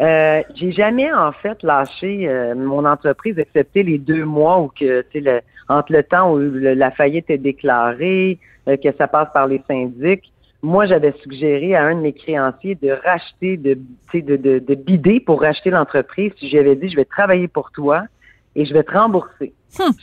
[0.00, 5.04] Euh, j'ai jamais en fait lâché euh, mon entreprise, excepté les deux mois où que,
[5.14, 9.62] le- entre le temps où la faillite est déclarée, euh, que ça passe par les
[9.68, 10.32] syndics.
[10.62, 13.78] Moi, j'avais suggéré à un de mes créanciers de racheter, de,
[14.14, 16.32] de, de, de bider pour racheter l'entreprise.
[16.42, 18.04] J'avais dit, je vais travailler pour toi
[18.56, 19.52] et je vais te rembourser.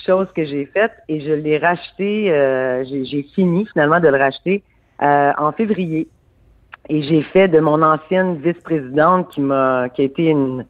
[0.06, 4.64] Chose que j'ai faite et je l'ai racheté, euh, j'ai fini finalement de le racheter
[5.02, 6.08] euh, en février.
[6.90, 10.66] Et j'ai fait de mon ancienne vice-présidente qui m'a qui a été une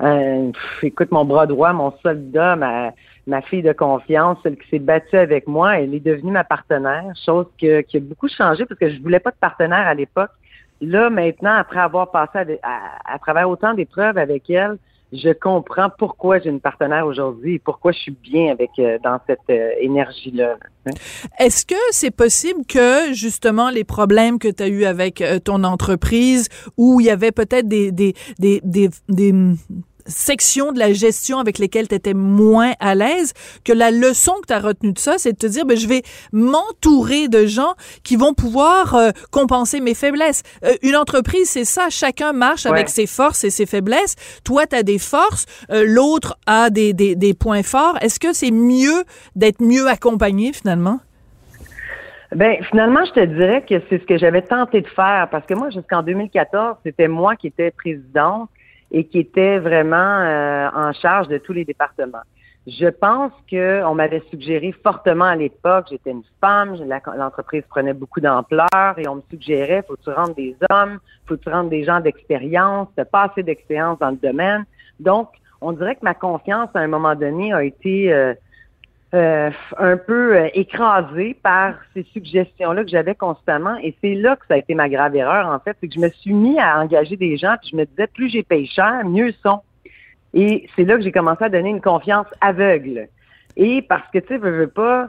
[0.00, 2.92] pff, écoute mon bras droit, mon soldat, ma
[3.26, 7.04] ma fille de confiance, celle qui s'est battue avec moi, elle est devenue ma partenaire,
[7.26, 10.30] chose que, qui a beaucoup changé parce que je voulais pas de partenaire à l'époque.
[10.80, 14.78] Là, maintenant, après avoir passé à, à- à travers autant d'épreuves avec elle,
[15.12, 19.18] je comprends pourquoi j'ai une partenaire aujourd'hui et pourquoi je suis bien avec euh, dans
[19.26, 20.56] cette euh, énergie-là.
[20.86, 20.90] hein.
[21.38, 25.64] Est-ce que c'est possible que justement les problèmes que tu as eu avec euh, ton
[25.64, 29.32] entreprise où il y avait peut-être des des des des, des,
[30.08, 33.32] sections de la gestion avec lesquelles tu étais moins à l'aise,
[33.64, 35.86] que la leçon que tu as retenue de ça, c'est de te dire ben je
[35.86, 40.42] vais m'entourer de gens qui vont pouvoir euh, compenser mes faiblesses.
[40.64, 42.72] Euh, une entreprise, c'est ça, chacun marche Ouais.
[42.72, 44.16] avec ses forces et ses faiblesses.
[44.44, 47.96] Toi, tu as des forces, euh, l'autre a des, des, des points forts.
[48.00, 49.04] Est-ce que c'est mieux
[49.36, 51.00] d'être mieux accompagné finalement?
[52.34, 55.54] Ben finalement, je te dirais que c'est ce que j'avais tenté de faire parce que
[55.54, 58.50] moi, jusqu'en 2014, c'était moi qui étais présidente
[58.90, 62.22] et qui était vraiment euh, en charge de tous les départements.
[62.66, 66.76] Je pense que on m'avait suggéré fortement à l'époque, j'étais une femme,
[67.16, 71.36] l'entreprise prenait beaucoup d'ampleur et on me suggérait, faut que tu rentres des hommes, faut
[71.36, 74.66] que tu rentres des gens d'expérience, t'as pas assez d'expérience dans le domaine.
[75.00, 75.30] Donc,
[75.62, 78.34] on dirait que ma confiance à un moment donné a été euh,
[79.14, 83.76] euh, un peu euh, écrasée par ces suggestions-là que j'avais constamment.
[83.82, 85.76] Et c'est là que ça a été ma grave erreur, en fait.
[85.80, 88.28] C'est que je me suis mis à engager des gens, puis je me disais, plus
[88.28, 89.60] j'ai payé cher, mieux sont.
[90.34, 93.08] Et c'est là que j'ai commencé à donner une confiance aveugle.
[93.56, 95.08] Et parce que, tu sais, veux, veux pas,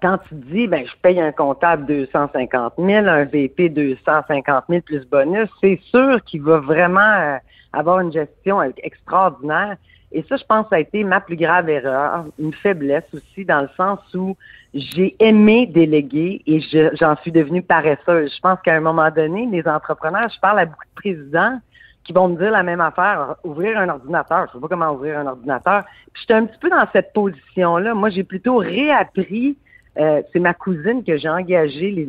[0.00, 5.04] quand tu dis, ben, je paye un comptable 250 000, un VP 250 000 plus
[5.04, 7.38] bonus, c'est sûr qu'il va vraiment euh,
[7.72, 9.76] avoir une gestion extraordinaire.
[10.16, 13.60] Et ça, je pense ça a été ma plus grave erreur, une faiblesse aussi, dans
[13.60, 14.34] le sens où
[14.72, 18.32] j'ai aimé déléguer et je- j'en suis devenue paresseuse.
[18.34, 21.60] Je pense qu'à un moment donné, les entrepreneurs, je parle à beaucoup de présidents
[22.04, 24.46] qui vont me dire la même affaire, ouvrir un ordinateur.
[24.46, 25.84] Je sais pas comment ouvrir un ordinateur.
[26.18, 27.92] J'étais un petit peu dans cette position-là.
[27.94, 29.58] Moi, j'ai plutôt réappris.
[29.98, 32.06] euh, c'est ma cousine que j'ai engagée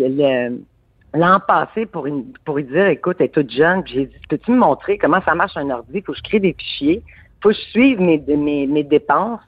[1.13, 3.81] l'an passé pour, lui dire, écoute, elle est toute jeune.
[3.85, 6.01] J'ai dit, peux-tu me montrer comment ça marche un ordi?
[6.01, 7.01] Faut que je crée des fichiers.
[7.41, 9.41] Faut que je suive mes, mes, mes dépenses.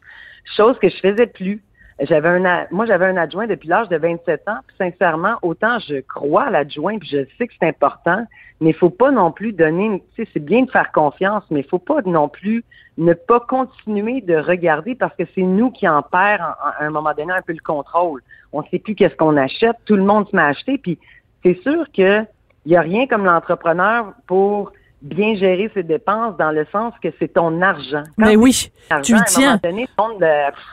[0.56, 1.62] Chose que je faisais plus.
[2.02, 4.60] J'avais un, moi, j'avais un adjoint depuis l'âge de 27 ans.
[4.68, 8.26] Puis sincèrement, autant je crois à l'adjoint, puis je sais que c'est important,
[8.62, 11.60] mais il faut pas non plus donner, tu sais, c'est bien de faire confiance, mais
[11.60, 12.64] il faut pas non plus
[12.98, 17.14] ne pas continuer de regarder parce que c'est nous qui en perd à un moment
[17.18, 18.22] donné un peu le contrôle.
[18.54, 20.98] On sait plus qu'est-ce qu'on achète, tout le monde se met à acheter, puis
[21.44, 22.24] c'est sûr que
[22.66, 27.10] il y a rien comme l'entrepreneur pour bien gérer ses dépenses dans le sens que
[27.20, 28.04] c'est ton argent.
[28.18, 29.48] Quand Mais oui, argent, tu le à un tiens.
[29.48, 30.64] moment donné, tout le monde, euh, pff,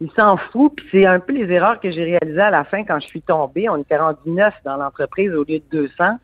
[0.00, 0.72] il s'en fout.
[0.76, 3.22] Puis c'est un peu les erreurs que j'ai réalisées à la fin quand je suis
[3.22, 3.68] tombée.
[3.68, 6.18] On était rendu neuf dans l'entreprise au lieu de 200.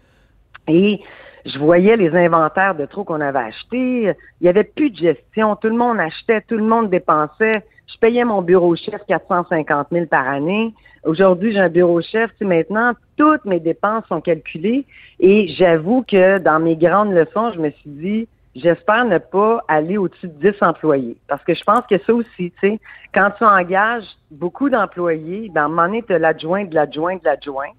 [0.68, 1.00] Et
[1.44, 4.14] je voyais les inventaires de trop qu'on avait achetés.
[4.40, 5.56] Il y avait plus de gestion.
[5.56, 7.64] Tout le monde achetait, tout le monde dépensait.
[7.92, 10.72] Je payais mon bureau chef 450 000 par année.
[11.04, 12.30] Aujourd'hui, j'ai un bureau chef.
[12.32, 14.86] Tu sais, maintenant, toutes mes dépenses sont calculées.
[15.20, 19.98] Et j'avoue que dans mes grandes leçons, je me suis dit, j'espère ne pas aller
[19.98, 21.16] au-dessus de 10 employés.
[21.28, 22.80] Parce que je pense que ça aussi, tu sais,
[23.14, 27.24] quand tu engages beaucoup d'employés, ben, à un moment donné, tu l'adjoint de l'adjoint de
[27.24, 27.70] l'adjoint.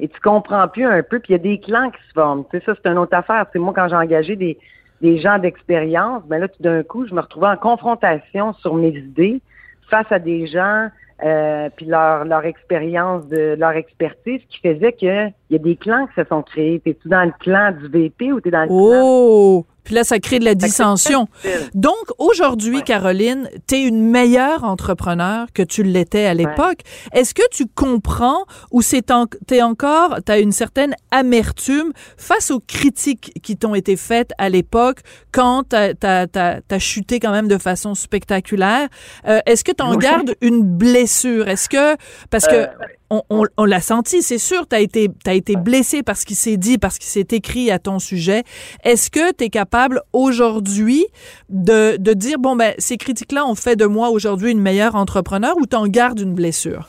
[0.00, 2.44] Et tu comprends plus un peu, puis il y a des clans qui se forment.
[2.50, 3.46] Tu sais, ça, c'est une autre affaire.
[3.52, 4.58] C'est moi, quand j'ai engagé des,
[5.02, 8.96] des gens d'expérience, ben là, tout d'un coup, je me retrouvais en confrontation sur mes
[8.96, 9.42] idées
[9.90, 10.88] face à des gens,
[11.22, 15.76] euh, puis leur, leur expérience, de leur expertise, qui faisait que il y a des
[15.76, 16.80] clans qui se sont créés.
[16.80, 19.02] T'es-tu dans le clan du VP ou t'es dans le clan?
[19.02, 19.66] Oh!
[19.84, 21.28] Puis là, ça crée de la dissension.
[21.74, 26.80] Donc, aujourd'hui, Caroline, tu es une meilleure entrepreneur que tu l'étais à l'époque.
[27.12, 32.50] Est-ce que tu comprends ou c'est en, t'es encore, tu as une certaine amertume face
[32.50, 35.00] aux critiques qui t'ont été faites à l'époque
[35.32, 38.88] quand tu as, chuté quand même de façon spectaculaire?
[39.26, 41.48] Euh, est-ce que tu en gardes une blessure?
[41.48, 41.96] Est-ce que,
[42.30, 42.54] parce que...
[42.54, 42.66] Euh,
[43.10, 46.78] on, l'a senti, c'est sûr, tu as été, as été blessé parce qu'il s'est dit,
[46.78, 48.44] parce qu'il s'est écrit à ton sujet.
[48.84, 51.06] Est-ce que tu es capable aujourd'hui
[51.48, 55.56] de, de dire, bon, ben, ces critiques-là ont fait de moi aujourd'hui une meilleure entrepreneur
[55.56, 56.88] ou t'en gardes une blessure?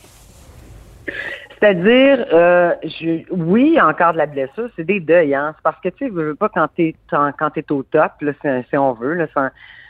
[1.59, 5.53] C'est-à-dire, euh, je, oui, encore de la blessure, c'est des deuils, hein.
[5.55, 8.31] C'est parce que tu sais, veux pas quand t'es quand t'es au top, là,
[8.67, 9.27] si, on veut, là,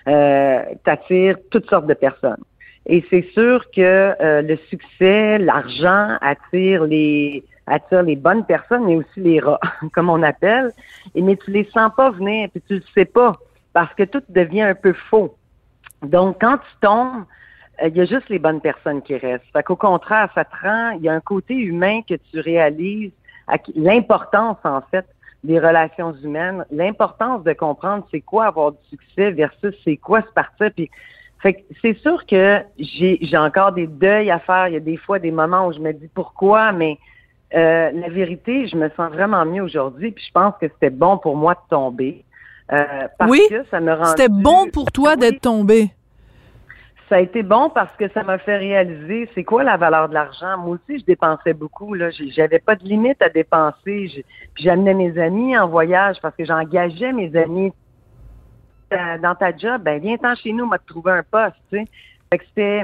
[0.07, 2.43] euh, t'attires toutes sortes de personnes.
[2.85, 8.95] Et c'est sûr que euh, le succès, l'argent attire les attire les bonnes personnes, mais
[8.95, 9.59] aussi les rats,
[9.93, 10.71] comme on appelle.
[11.15, 13.37] Et mais tu les sens pas venir, puis tu le sais pas,
[13.73, 15.35] parce que tout devient un peu faux.
[16.01, 17.23] Donc quand tu tombes,
[17.81, 19.45] euh, il y a juste les bonnes personnes qui restent.
[19.53, 23.11] Fait qu'au contraire, ça te rend, il y a un côté humain que tu réalises,
[23.75, 25.05] l'importance en fait
[25.43, 30.31] des relations humaines, l'importance de comprendre c'est quoi avoir du succès versus c'est quoi se
[30.33, 30.71] partir.
[30.75, 30.89] Puis
[31.41, 34.67] fait que c'est sûr que j'ai, j'ai encore des deuils à faire.
[34.67, 36.99] Il y a des fois des moments où je me dis pourquoi, mais
[37.55, 40.11] euh, la vérité, je me sens vraiment mieux aujourd'hui.
[40.11, 42.23] Puis je pense que c'était bon pour moi de tomber.
[42.71, 44.05] Euh, parce oui, que ça me rend.
[44.05, 45.91] C'était bon pour toi d'être tombé.
[47.09, 50.13] Ça a été bon parce que ça m'a fait réaliser c'est quoi la valeur de
[50.13, 50.57] l'argent.
[50.59, 51.93] Moi aussi, je dépensais beaucoup.
[51.93, 54.23] Là, j'avais pas de limite à dépenser.
[54.53, 57.73] Puis j'amenais mes amis en voyage parce que j'engageais mes amis
[59.21, 61.85] dans ta job, ben viens-t'en chez nous, on va te trouver un poste, tu sais.
[62.29, 62.83] Fait que c'était,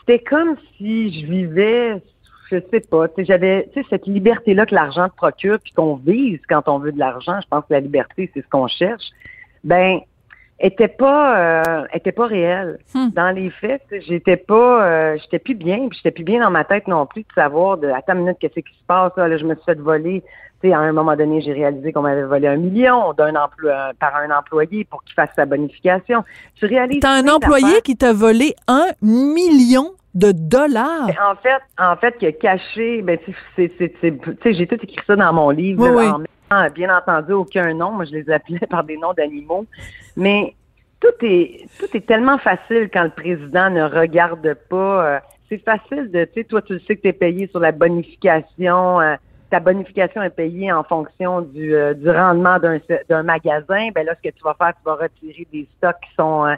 [0.00, 2.02] c'était comme si je vivais,
[2.50, 5.72] je sais pas, tu sais, j'avais, tu sais, cette liberté-là que l'argent te procure puis
[5.72, 7.40] qu'on vise quand on veut de l'argent.
[7.42, 9.10] Je pense que la liberté, c'est ce qu'on cherche.
[9.64, 10.00] Ben,
[10.60, 12.78] était pas euh, était pas réelle.
[12.94, 13.08] Hmm.
[13.10, 16.64] Dans les faits, j'étais pas euh, j'étais plus bien, puis j'étais plus bien dans ma
[16.64, 19.44] tête non plus de savoir de attends une minute qu'est-ce qui se passe là, je
[19.44, 20.22] me suis fait voler
[20.62, 24.16] sais, à un moment donné, j'ai réalisé qu'on m'avait volé un million d'un emploi par
[24.16, 26.24] un employé pour qu'il fasse sa bonification.
[26.56, 27.00] Tu réalises.
[27.00, 31.08] T'as un employé qui t'a volé un million de dollars.
[31.22, 33.18] En fait, en fait, qui a caché, ben,
[33.56, 33.72] c'est,
[34.44, 37.92] j'ai tout écrit ça dans mon livre, en mettant, bien entendu, aucun nom.
[37.92, 39.66] Moi, je les appelais par des noms d'animaux.
[40.16, 40.54] Mais
[41.00, 45.06] tout est, tout est tellement facile quand le président ne regarde pas.
[45.06, 45.18] Euh,
[45.48, 47.72] c'est facile de, tu sais, toi, tu le sais que tu es payé sur la
[47.72, 49.14] bonification, euh,
[49.50, 54.34] ta bonification est payée en fonction du, euh, rendement d'un magasin, ben là, ce que
[54.34, 56.46] tu vas faire, tu vas retirer des stocks qui sont...
[56.46, 56.54] Euh,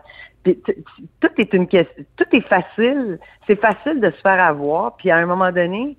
[1.20, 3.18] tout est une question, tout est facile.
[3.46, 4.96] C'est facile de se faire avoir.
[4.96, 5.98] Puis à un moment donné,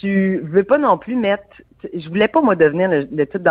[0.00, 1.44] tu veux pas non plus mettre.
[1.92, 3.42] Je voulais pas moi devenir le type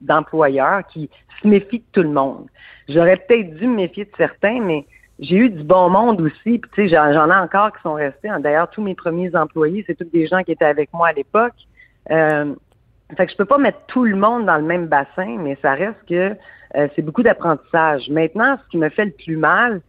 [0.00, 1.08] d'employeur qui
[1.40, 2.46] se méfie de tout le monde.
[2.88, 4.84] J'aurais peut-être dû me méfier de certains, mais
[5.20, 6.58] j'ai eu du bon monde aussi.
[6.58, 8.30] Puis, tu sais, j'en ai encore qui sont restés.
[8.40, 11.54] D'ailleurs, tous mes premiers employés, c'est tous des gens qui étaient avec moi à l'époque.
[12.10, 12.54] Euh,
[13.16, 15.74] fait que je peux pas mettre tout le monde dans le même bassin, mais ça
[15.74, 16.34] reste que
[16.76, 18.08] euh, c'est beaucoup d'apprentissage.
[18.08, 19.82] Maintenant, ce qui me fait le plus mal,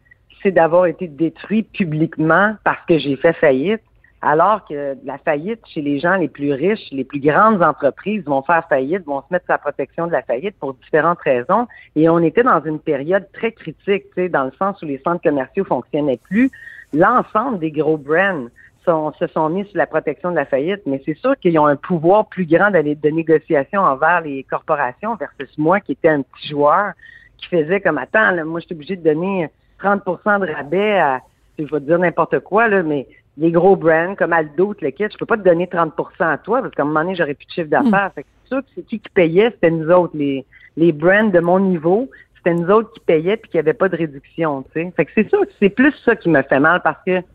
[0.43, 3.81] c'est d'avoir été détruit publiquement parce que j'ai fait faillite
[4.21, 8.43] alors que la faillite chez les gens les plus riches, les plus grandes entreprises vont
[8.43, 11.67] faire faillite, vont se mettre sur la protection de la faillite pour différentes raisons.
[11.95, 15.65] Et on était dans une période très critique, dans le sens où les centres commerciaux
[15.65, 16.51] fonctionnaient plus.
[16.93, 18.47] L'ensemble des gros brands
[18.85, 21.75] se sont mis sur la protection de la faillite, mais c'est sûr qu'ils ont un
[21.75, 26.49] pouvoir plus grand de, de négociation envers les corporations versus moi qui était un petit
[26.49, 26.93] joueur
[27.37, 29.49] qui faisait comme attends, là, moi je suis obligé de donner
[29.81, 31.21] 30% de rabais à
[31.59, 35.05] je vais te dire n'importe quoi, là, mais les gros brands comme Aldo, le kit,
[35.11, 37.45] je peux pas te donner 30% à toi parce qu'à un moment donné, j'aurais plus
[37.45, 38.11] de chiffre d'affaires.
[38.15, 40.45] c'est sûr que c'est qui qui payait, c'était nous autres, les,
[40.77, 42.09] les brands de mon niveau.
[42.35, 44.93] C'était nous autres qui payaient puis qu'il n'y avait pas de réduction, tu sais.
[44.95, 47.25] Fait que c'est sûr que c'est plus ça qui me fait mal parce que, tu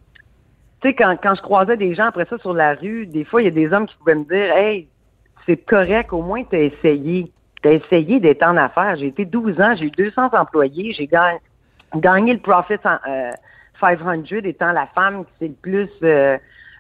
[0.83, 3.45] sais, quand, quand je croisais des gens après ça sur la rue, des fois, il
[3.45, 4.89] y a des hommes qui pouvaient me dire, hey,
[5.47, 7.33] c'est correct, au moins, tu as essayé.
[7.63, 8.97] Tu as essayé d'être en affaires.
[8.97, 11.39] J'ai été 12 ans, j'ai eu 200 employés, j'ai gagné,
[11.95, 13.31] gagné le profit en, euh,
[13.81, 16.37] 500 étant la femme qui s'est le plus euh,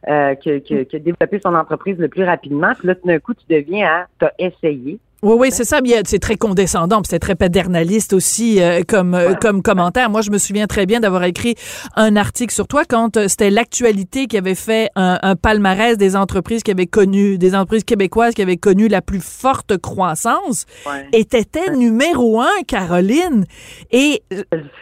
[0.09, 2.73] euh, qui, qui, a développé son entreprise le plus rapidement.
[2.79, 4.99] Puis là, tout d'un coup, tu deviens à t'as essayé.
[5.27, 5.81] Oui, oui, c'est ça.
[6.05, 10.09] C'est très condescendant, c'est très paternaliste aussi euh, comme euh, comme commentaire.
[10.09, 11.57] Moi, je me souviens très bien d'avoir écrit
[11.97, 16.15] un article sur toi quand euh, c'était l'actualité qui avait fait un, un, palmarès des
[16.15, 20.65] entreprises qui avaient connu, des entreprises québécoises qui avaient connu la plus forte croissance.
[21.13, 23.47] Et t'étais numéro un, Caroline.
[23.91, 24.23] Et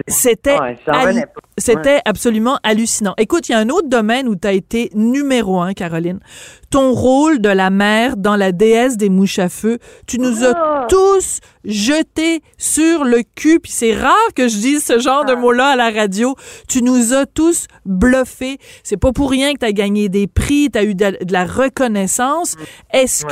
[0.08, 0.58] c'était
[1.56, 3.14] c'était absolument hallucinant.
[3.16, 6.20] Écoute, il y a un autre domaine où tu as été numéro un, Caroline
[6.74, 9.78] ton rôle de la mère dans La déesse des mouches à feu.
[10.08, 13.60] Tu nous as tous jetés sur le cul.
[13.60, 15.36] Puis c'est rare que je dise ce genre de Ah.
[15.36, 16.34] mots-là à la radio.
[16.68, 18.58] Tu nous as tous bluffés.
[18.82, 21.32] C'est pas pour rien que tu as gagné des prix, tu as eu de, de
[21.32, 22.56] la reconnaissance.
[22.92, 23.30] Est-ce Ouais.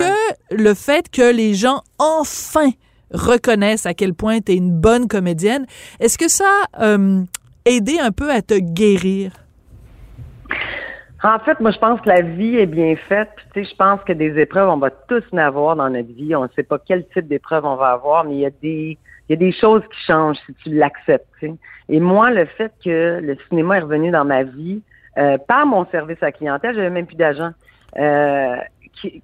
[0.51, 2.71] que le fait que les gens enfin
[3.13, 5.67] reconnaissent à quel point tu es une bonne comédienne,
[5.99, 7.23] est-ce que ça a euh,
[7.65, 9.33] aidé un peu à te guérir?
[11.25, 13.31] En fait, moi, je pense que la vie est bien faite.
[13.55, 16.35] Tu sais, je pense que des épreuves, on va tous en avoir dans notre vie.
[16.35, 18.51] On ne sait pas quel type d'épreuve on va avoir, mais il y a
[19.37, 21.29] des, choses qui changent si tu l'acceptes.
[21.89, 24.83] Et moi, le fait que le cinéma est revenu dans ma vie
[25.17, 27.51] euh, par mon service à clientèle, j'avais même plus d'agent.
[27.99, 28.57] Euh,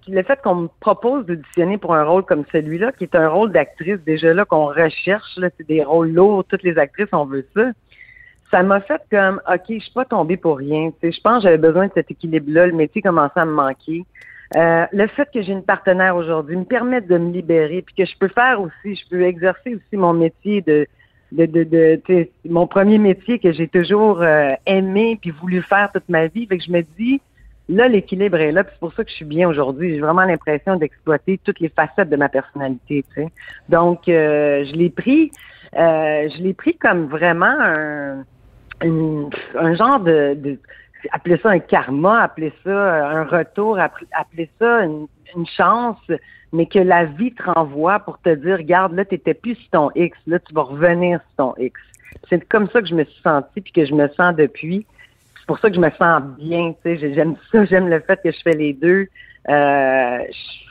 [0.08, 3.50] le fait qu'on me propose d'auditionner pour un rôle comme celui-là, qui est un rôle
[3.50, 7.46] d'actrice déjà là qu'on recherche, là, c'est des rôles lourds, toutes les actrices on veut
[7.54, 7.70] ça
[8.50, 10.90] ça m'a fait comme, OK, je suis pas tombée pour rien.
[10.90, 12.66] Tu sais, je pense que j'avais besoin de cet équilibre-là.
[12.66, 14.04] Le métier commençait à me manquer.
[14.56, 18.04] Euh, le fait que j'ai une partenaire aujourd'hui me permet de me libérer, puis que
[18.06, 20.86] je peux faire aussi, je peux exercer aussi mon métier de,
[21.32, 21.64] de, de,
[22.08, 26.46] de mon premier métier que j'ai toujours euh, aimé puis voulu faire toute ma vie.
[26.46, 27.20] Fait que je me dis,
[27.68, 29.94] là, l'équilibre est là, puis c'est pour ça que je suis bien aujourd'hui.
[29.94, 33.04] J'ai vraiment l'impression d'exploiter toutes les facettes de ma personnalité.
[33.68, 35.30] Donc, euh, je l'ai pris,
[35.74, 38.24] euh, je l'ai pris comme vraiment un
[38.80, 40.58] un genre de, de
[41.12, 45.06] appelez ça un karma, appelez ça un retour, appelez ça une,
[45.56, 45.98] chance,
[46.52, 50.16] mais que la vie te renvoie pour te dire, regarde, là, t'étais plus ton X,
[50.26, 51.78] là, tu vas revenir sur ton X.
[52.30, 54.86] C'est comme ça que je me suis sentie puis que je me sens depuis.
[55.38, 58.20] C'est pour ça que je me sens bien, tu sais, j'aime ça, j'aime le fait
[58.22, 59.08] que je fais les deux.
[59.48, 60.18] Euh,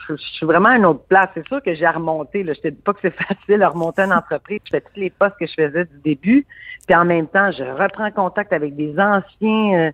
[0.08, 1.28] je, suis vraiment à une autre place.
[1.34, 2.42] C'est sûr que j'ai à remonter.
[2.42, 2.52] Là.
[2.54, 4.60] Je te dis pas que c'est facile à remonter une entreprise.
[4.64, 6.46] Je fais tous les postes que je faisais du début.
[6.86, 9.90] Puis en même temps, je reprends contact avec des anciens euh,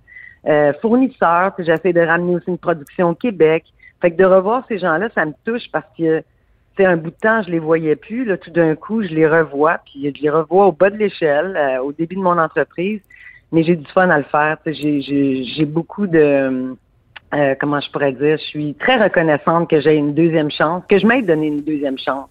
[0.46, 1.54] euh, fournisseurs.
[1.54, 3.64] Puis j'essaie de ramener aussi une production au Québec.
[4.00, 6.22] Fait que de revoir ces gens-là, ça me touche parce que
[6.76, 8.24] c'est un bout de temps, je les voyais plus.
[8.24, 9.78] Là, tout d'un coup, je les revois.
[9.84, 13.00] Puis je les revois au bas de l'échelle, euh, au début de mon entreprise.
[13.52, 14.58] Mais j'ai du fun à le faire.
[14.66, 16.76] J'ai beaucoup de
[17.34, 20.98] euh, comment je pourrais dire, je suis très reconnaissante que j'ai une deuxième chance, que
[20.98, 22.28] je m'aie donné une deuxième chance.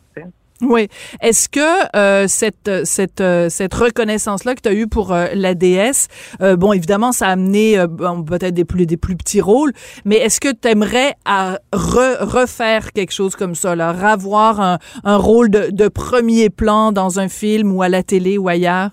[0.62, 0.88] Oui.
[1.20, 5.26] Est-ce que euh, cette cette euh, cette reconnaissance là que tu as eue pour euh,
[5.34, 6.08] la déesse,
[6.42, 9.74] euh, bon évidemment ça a amené euh, bon, peut-être des plus des plus petits rôles,
[10.06, 14.78] mais est-ce que tu aimerais à re- refaire quelque chose comme ça là, revoir un,
[15.04, 18.92] un rôle de, de premier plan dans un film ou à la télé ou ailleurs?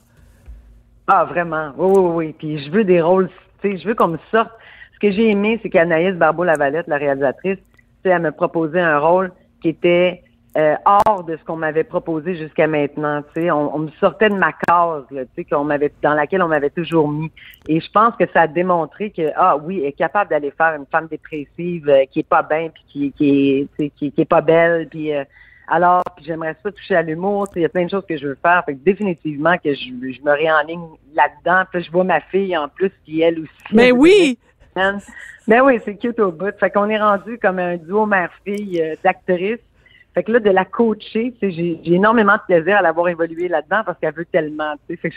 [1.07, 1.71] Ah, vraiment.
[1.77, 2.35] Oui, oui, oui.
[2.37, 3.31] Puis je veux des rôles,
[3.63, 4.51] tu sais, je veux qu'on me sorte.
[5.01, 7.63] Ce que j'ai aimé, c'est qu'Anaïs Barbeau-Lavalette, la réalisatrice, tu
[8.05, 9.33] sais, elle me proposait un rôle
[9.63, 10.23] qui était
[10.59, 13.23] euh, hors de ce qu'on m'avait proposé jusqu'à maintenant.
[13.35, 16.13] Tu sais, on, on me sortait de ma case, là, tu sais, qu'on m'avait, dans
[16.13, 17.31] laquelle on m'avait toujours mis.
[17.67, 20.75] Et je pense que ça a démontré que, ah oui, elle est capable d'aller faire
[20.75, 24.13] une femme dépressive euh, qui est pas bien, puis qui, qui, est, tu sais, qui,
[24.13, 25.25] qui est pas belle, puis euh,
[25.69, 27.49] alors, puis j'aimerais ça toucher à l'humour.
[27.49, 28.65] tu sais, Il y a plein de choses que je veux faire.
[28.67, 31.65] Fait que définitivement que je, je me réenligne là-dedans.
[31.71, 33.53] Puis là, je vois ma fille en plus qui, elle aussi.
[33.73, 34.37] Mais oui,
[35.47, 36.57] Mais oui, c'est cute au bout.
[36.59, 39.59] Fait qu'on est rendu comme un duo mère-fille euh, d'actrices.
[40.15, 43.99] Fait que là, de la coacher, j'ai énormément de plaisir à l'avoir évolué là-dedans parce
[43.99, 44.75] qu'elle veut tellement.
[44.89, 45.09] Fait que,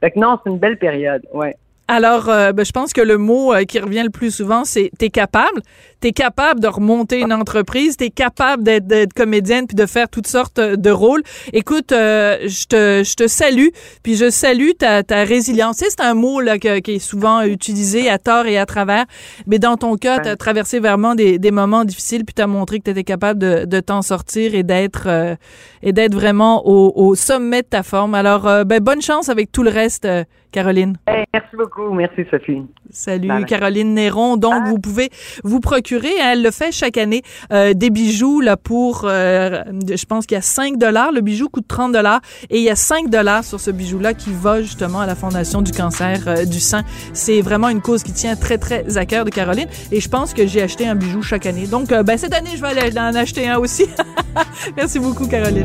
[0.00, 1.22] fait que non, c'est une belle période.
[1.32, 1.56] Ouais.
[1.88, 4.90] Alors, euh, ben, je pense que le mot euh, qui revient le plus souvent, c'est
[4.98, 5.60] t'es capable.
[6.00, 7.96] T'es capable de remonter une entreprise.
[7.96, 11.22] T'es capable d'être, comédienne puis de faire toutes sortes euh, de rôles.
[11.52, 13.68] Écoute, euh, je te, je te salue.
[14.02, 15.76] Puis je salue ta, ta résilience.
[15.78, 19.04] C'est un mot là, que- qui est souvent utilisé à tort et à travers.
[19.46, 22.84] Mais dans ton cas, t'as traversé vraiment des, des moments difficiles puis t'as montré que
[22.84, 25.34] t'étais capable de, de t'en sortir et d'être euh,
[25.82, 28.14] et d'être vraiment au, au sommet de ta forme.
[28.14, 30.06] Alors, ben, bonne chance avec tout le reste,
[30.52, 30.96] Caroline.
[31.06, 31.92] Hey, merci beaucoup.
[31.92, 32.62] Merci, Sophie.
[32.90, 33.46] Salut Bye.
[33.46, 34.36] Caroline Néron.
[34.36, 35.10] Donc vous pouvez
[35.42, 40.04] vous procurer, hein, elle le fait chaque année, euh, des bijoux là pour, euh, je
[40.04, 41.10] pense qu'il y a 5 dollars.
[41.10, 44.12] Le bijou coûte 30 dollars et il y a 5 dollars sur ce bijou là
[44.14, 46.82] qui va justement à la fondation du cancer euh, du sein.
[47.14, 50.34] C'est vraiment une cause qui tient très très à cœur de Caroline et je pense
[50.34, 51.66] que j'ai acheté un bijou chaque année.
[51.66, 53.86] Donc ben cette année je vais aller en acheter un aussi.
[54.76, 55.64] Merci beaucoup Caroline.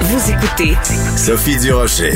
[0.00, 0.74] Vous écoutez
[1.16, 2.12] Sophie Durocher.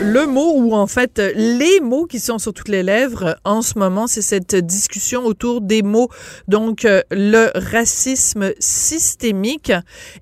[0.00, 3.78] le mot ou en fait les mots qui sont sur toutes les lèvres en ce
[3.78, 6.08] moment, c'est cette discussion autour des mots,
[6.48, 9.72] donc euh, le racisme systémique.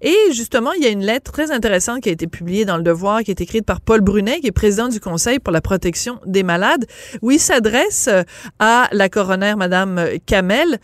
[0.00, 2.82] Et justement, il y a une lettre très intéressante qui a été publiée dans Le
[2.82, 6.20] Devoir, qui est écrite par Paul Brunet, qui est président du Conseil pour la protection
[6.26, 6.86] des malades,
[7.22, 8.22] où il s'adresse euh,
[8.58, 10.78] à la coroner, Madame Kamel,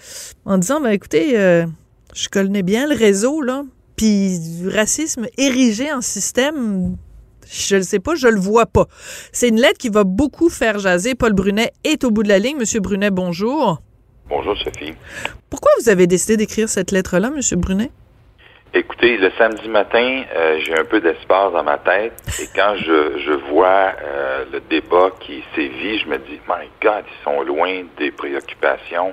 [0.45, 1.67] en disant, ben, écoutez, euh,
[2.15, 3.65] je connais bien le réseau, là,
[4.01, 6.97] puis du racisme érigé en système,
[7.47, 8.87] Je ne sais pas, je le vois pas.
[9.31, 11.15] C'est une lettre qui va beaucoup faire jaser.
[11.15, 12.57] Paul Brunet est au bout de la ligne.
[12.57, 13.83] Monsieur Brunet, bonjour.
[14.27, 14.95] Bonjour, Sophie.
[15.51, 17.91] Pourquoi vous avez décidé d'écrire cette lettre-là, Monsieur Brunet?
[18.73, 23.19] Écoutez, le samedi matin, euh, j'ai un peu d'espace dans ma tête et quand je,
[23.19, 27.83] je vois euh, le débat qui sévit, je me dis, my God, ils sont loin
[27.99, 29.13] des préoccupations,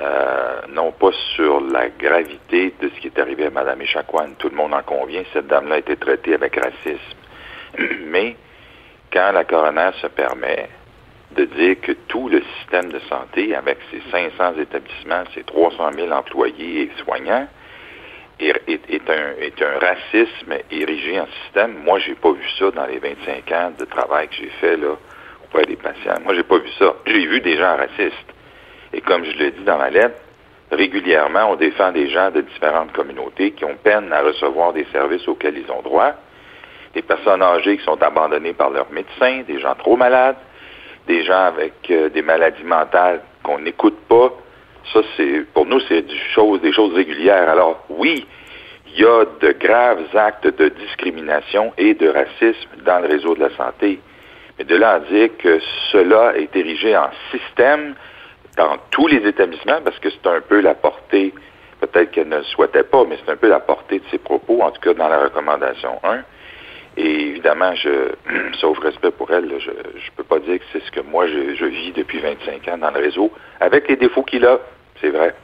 [0.00, 4.48] euh, non pas sur la gravité de ce qui est arrivé à Mme Echaquan, tout
[4.48, 7.18] le monde en convient, cette dame-là a été traitée avec racisme,
[8.06, 8.36] mais
[9.12, 10.68] quand la coroner se permet
[11.32, 16.10] de dire que tout le système de santé, avec ses 500 établissements, ses 300 000
[16.10, 17.46] employés et soignants,
[18.40, 21.78] est, un, racisme érigé en système.
[21.84, 24.96] Moi, j'ai pas vu ça dans les 25 ans de travail que j'ai fait là
[25.44, 26.20] auprès des patients.
[26.24, 26.94] Moi, j'ai pas vu ça.
[27.06, 28.34] J'ai vu des gens racistes.
[28.92, 30.16] Et comme je l'ai dit dans ma lettre,
[30.70, 35.26] régulièrement, on défend des gens de différentes communautés qui ont peine à recevoir des services
[35.28, 36.12] auxquels ils ont droit,
[36.94, 40.36] des personnes âgées qui sont abandonnées par leurs médecins, des gens trop malades,
[41.06, 44.30] des gens avec euh, des maladies mentales qu'on n'écoute pas,
[44.92, 47.48] ça, c'est pour nous, c'est des choses, des choses régulières.
[47.48, 48.26] Alors, oui,
[48.88, 53.40] il y a de graves actes de discrimination et de racisme dans le réseau de
[53.40, 54.00] la santé.
[54.58, 55.60] Mais de là à dire que
[55.92, 57.94] cela est érigé en système
[58.60, 61.32] dans tous les établissements, parce que c'est un peu la portée,
[61.80, 64.60] peut-être qu'elle ne le souhaitait pas, mais c'est un peu la portée de ses propos,
[64.60, 66.22] en tout cas dans la recommandation 1.
[66.98, 68.12] Et évidemment, je,
[68.60, 71.54] sauf respect pour elle, je ne peux pas dire que c'est ce que moi je,
[71.54, 74.58] je, vis depuis 25 ans dans le réseau, avec les défauts qu'il a,
[75.00, 75.34] c'est vrai.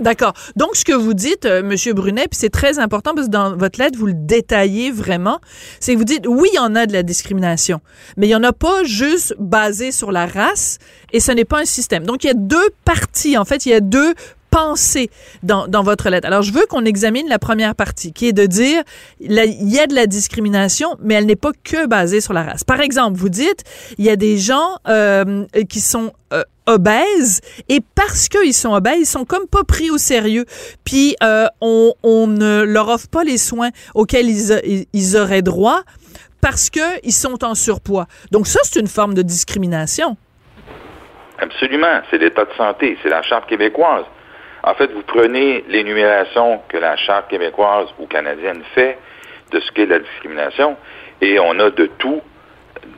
[0.00, 0.32] D'accord.
[0.56, 3.56] Donc, ce que vous dites, euh, Monsieur Brunet, puis c'est très important parce que dans
[3.56, 5.40] votre lettre, vous le détaillez vraiment,
[5.78, 7.80] c'est que vous dites, oui, il y en a de la discrimination,
[8.16, 10.78] mais il n'y en a pas juste basé sur la race
[11.12, 12.04] et ce n'est pas un système.
[12.04, 14.14] Donc, il y a deux parties, en fait, il y a deux
[14.54, 15.10] pensée
[15.42, 16.28] dans, votre lettre.
[16.28, 18.84] Alors, je veux qu'on examine la première partie, qui est de dire,
[19.18, 22.62] il y a de la discrimination, mais elle n'est pas que basée sur la race.
[22.62, 23.64] Par exemple, vous dites,
[23.98, 29.00] il y a des gens euh, qui sont euh, obèses et parce qu'ils sont obèses,
[29.00, 30.44] ils sont comme pas pris au sérieux.
[30.84, 35.82] Puis euh, on, on ne leur offre pas les soins auxquels ils, ils auraient droit
[36.40, 38.06] parce qu'ils sont en surpoids.
[38.30, 40.16] Donc ça, c'est une forme de discrimination.
[41.38, 42.02] Absolument.
[42.10, 42.96] C'est l'état de santé.
[43.02, 44.04] C'est la charte québécoise.
[44.66, 48.98] En fait, vous prenez l'énumération que la Charte québécoise ou canadienne fait
[49.50, 50.76] de ce qu'est la discrimination,
[51.20, 52.22] et on a de tout,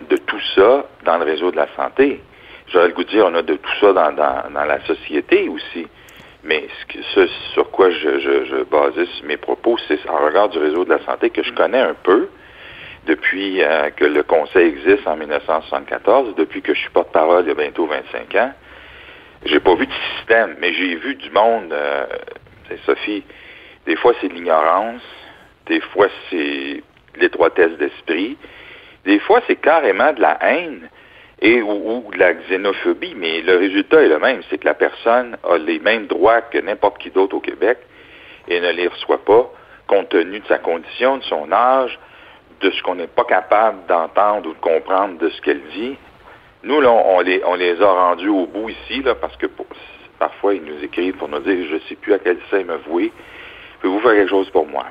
[0.09, 2.21] de tout ça dans le réseau de la santé.
[2.69, 5.87] J'aurais le goût de dire, on a de tout ça dans, dans, la société aussi.
[6.45, 6.69] Mais
[7.15, 10.91] ce, sur quoi je, je, je basais mes propos, c'est en regard du réseau de
[10.91, 12.29] la santé que je connais un peu
[13.07, 17.51] depuis euh, que le Conseil existe en 1974, depuis que je suis porte-parole il y
[17.51, 18.53] a bientôt 25 ans.
[19.47, 22.05] J'ai pas vu de système, mais j'ai vu du monde, euh,
[22.85, 23.23] Sophie,
[23.87, 25.03] des fois c'est de l'ignorance,
[25.67, 26.83] des fois c'est
[27.15, 28.37] l'étroitesse d'esprit,
[29.05, 30.89] des fois c'est carrément de la haine
[31.41, 35.37] et ou, de la xénophobie, mais le résultat est le même, c'est que la personne
[35.49, 37.79] a les mêmes droits que n'importe qui d'autre au Québec
[38.49, 39.49] et ne les reçoit pas
[39.87, 41.97] compte tenu de sa condition, de son âge,
[42.61, 45.97] de ce qu'on n'est pas capable d'entendre ou de comprendre de ce qu'elle dit,
[46.67, 49.47] nous, on les, on les a rendus au bout ici, là, parce que
[50.19, 52.77] parfois, ils nous écrivent pour nous dire, je ne sais plus à quel sein me
[52.89, 53.13] vouer.
[53.81, 54.87] Pouvez-vous faire quelque chose pour moi?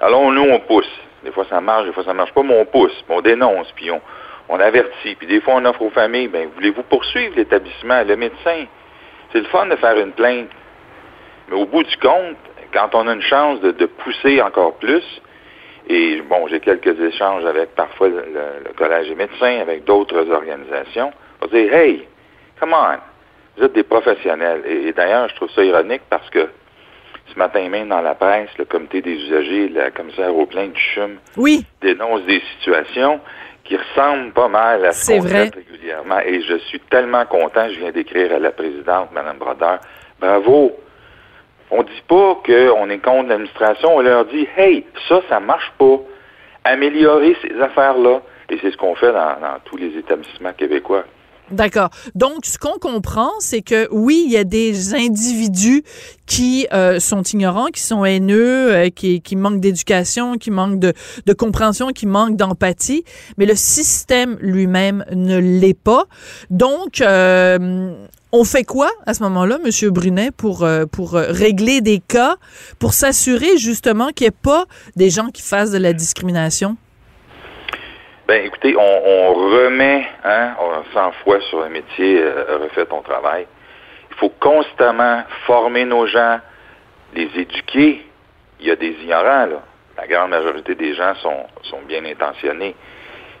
[0.00, 0.90] Alors, nous, on pousse.
[1.22, 3.92] Des fois, ça marche, des fois, ça marche pas, mais on pousse, on dénonce, puis
[3.92, 4.00] on,
[4.48, 5.14] on avertit.
[5.14, 8.64] Puis des fois, on offre aux familles, ben, voulez-vous poursuivre l'établissement, le médecin?
[9.30, 10.48] C'est le fun de faire une plainte.
[11.48, 12.36] Mais au bout du compte,
[12.72, 15.04] quand on a une chance de pousser encore plus,
[15.88, 21.12] et bon, j'ai quelques échanges avec parfois le, Collège des médecins, avec d'autres organisations.
[21.40, 22.06] On va dire, hey,
[22.60, 22.96] come on,
[23.56, 24.62] vous êtes des professionnels.
[24.66, 26.48] Et, d'ailleurs, je trouve ça ironique parce que
[27.32, 30.80] ce matin même dans la presse, le comité des usagers, la commissaire au plein du
[30.80, 31.64] CHUM, oui.
[31.80, 33.20] dénonce des situations
[33.64, 36.20] qui ressemblent pas mal à ce qu'on fait régulièrement.
[36.20, 39.78] Et je suis tellement content, je viens d'écrire à la présidente, Mme Brodeur,
[40.20, 40.72] bravo,
[41.70, 46.00] on dit pas qu'on est contre l'administration, on leur dit Hey, ça, ça marche pas.
[46.64, 48.20] Améliorer ces affaires-là.
[48.50, 51.04] Et c'est ce qu'on fait dans, tous les établissements québécois.
[51.50, 51.88] D'accord.
[52.14, 55.82] Donc, ce qu'on comprend, c'est que oui, il y a des individus
[56.26, 60.92] qui euh, sont ignorants, qui sont haineux, euh, qui, manquent d'éducation, qui manquent de,
[61.24, 63.04] de compréhension, qui manquent d'empathie,
[63.38, 66.04] mais le système lui-même ne l'est pas.
[66.50, 67.94] Donc, euh,
[68.32, 72.36] on fait quoi à ce moment-là, Monsieur Brunet, pour, euh, euh, régler des cas,
[72.78, 74.64] pour s'assurer justement qu'il n'y ait pas
[74.96, 76.76] des gens qui fassent de la discrimination?
[78.26, 80.54] Ben, écoutez, on, remet hein,
[80.92, 83.46] 100 fois sur le métier, euh, refait ton travail.
[84.10, 86.38] Il faut constamment former nos gens,
[87.14, 88.04] les éduquer.
[88.60, 89.62] Il y a des ignorants, là.
[89.96, 91.46] la grande majorité des gens sont,
[91.86, 92.74] bien intentionnés.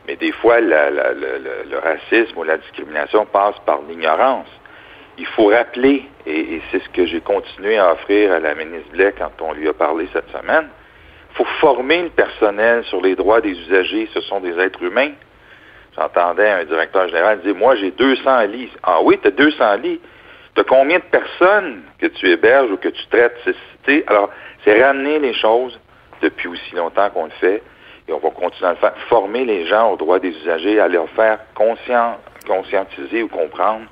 [0.06, 4.48] Mais des fois, le racisme ou la discrimination passe par l'ignorance.
[5.18, 9.12] Il faut rappeler, et, c'est ce que j'ai continué à offrir à la ministre Blais
[9.18, 10.68] quand on lui a parlé cette semaine,
[11.30, 14.08] il faut former le personnel sur les droits des usagers.
[14.14, 15.12] Ce sont des êtres humains.
[15.96, 18.70] J'entendais un directeur général dire, moi j'ai 200 lits.
[18.82, 20.00] Ah oui, tu as 200 lits.
[20.54, 23.36] Tu as combien de personnes que tu héberges ou que tu traites?
[23.44, 23.54] Tu
[23.86, 24.30] sais, alors,
[24.64, 25.78] c'est ramener les choses
[26.22, 27.62] depuis aussi longtemps qu'on le fait
[28.06, 28.96] et on va continuer à le faire.
[29.08, 33.86] Former les gens aux droits des usagers, à leur faire conscient, conscientiser ou comprendre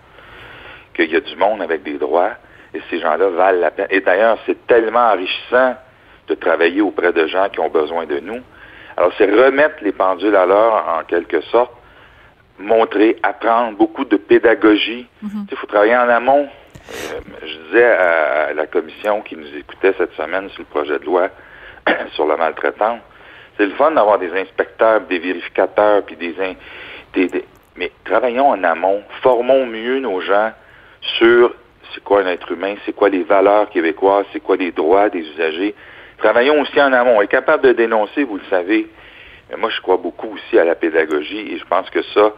[0.96, 2.30] qu'il y a du monde avec des droits
[2.74, 3.86] et ces gens-là valent la peine.
[3.90, 5.76] Et d'ailleurs, c'est tellement enrichissant
[6.28, 8.40] de travailler auprès de gens qui ont besoin de nous.
[8.96, 11.72] Alors, c'est remettre les pendules à l'heure en quelque sorte,
[12.58, 15.06] montrer, apprendre, beaucoup de pédagogie.
[15.22, 16.48] Sais, Il faut travailler en amont.
[16.88, 21.04] Euh, je disais à la commission qui nous écoutait cette semaine sur le projet de
[21.04, 21.28] loi
[22.14, 23.00] sur la maltraitance,
[23.56, 26.54] c'est le fun d'avoir des inspecteurs, des vérificateurs, puis des, in-
[27.14, 27.44] des, des-
[27.76, 30.52] Mais travaillons en amont, formons mieux nos gens
[31.18, 31.54] sur
[31.94, 35.20] c'est quoi un être humain, c'est quoi les valeurs québécoises, c'est quoi les droits des
[35.20, 35.74] usagers.
[36.18, 37.16] Travaillons aussi en amont.
[37.18, 38.86] On est capable de dénoncer, vous le savez.
[39.56, 42.32] Moi, je crois beaucoup aussi à la pédagogie et je pense que ça,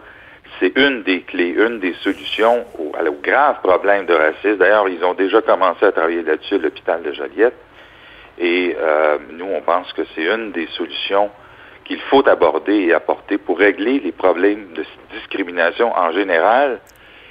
[0.61, 4.57] c'est une des clés, une des solutions au, au grave problème de racisme.
[4.59, 7.57] D'ailleurs, ils ont déjà commencé à travailler là-dessus à l'hôpital de Joliette.
[8.39, 11.31] Et euh, nous, on pense que c'est une des solutions
[11.85, 16.81] qu'il faut aborder et apporter pour régler les problèmes de discrimination en général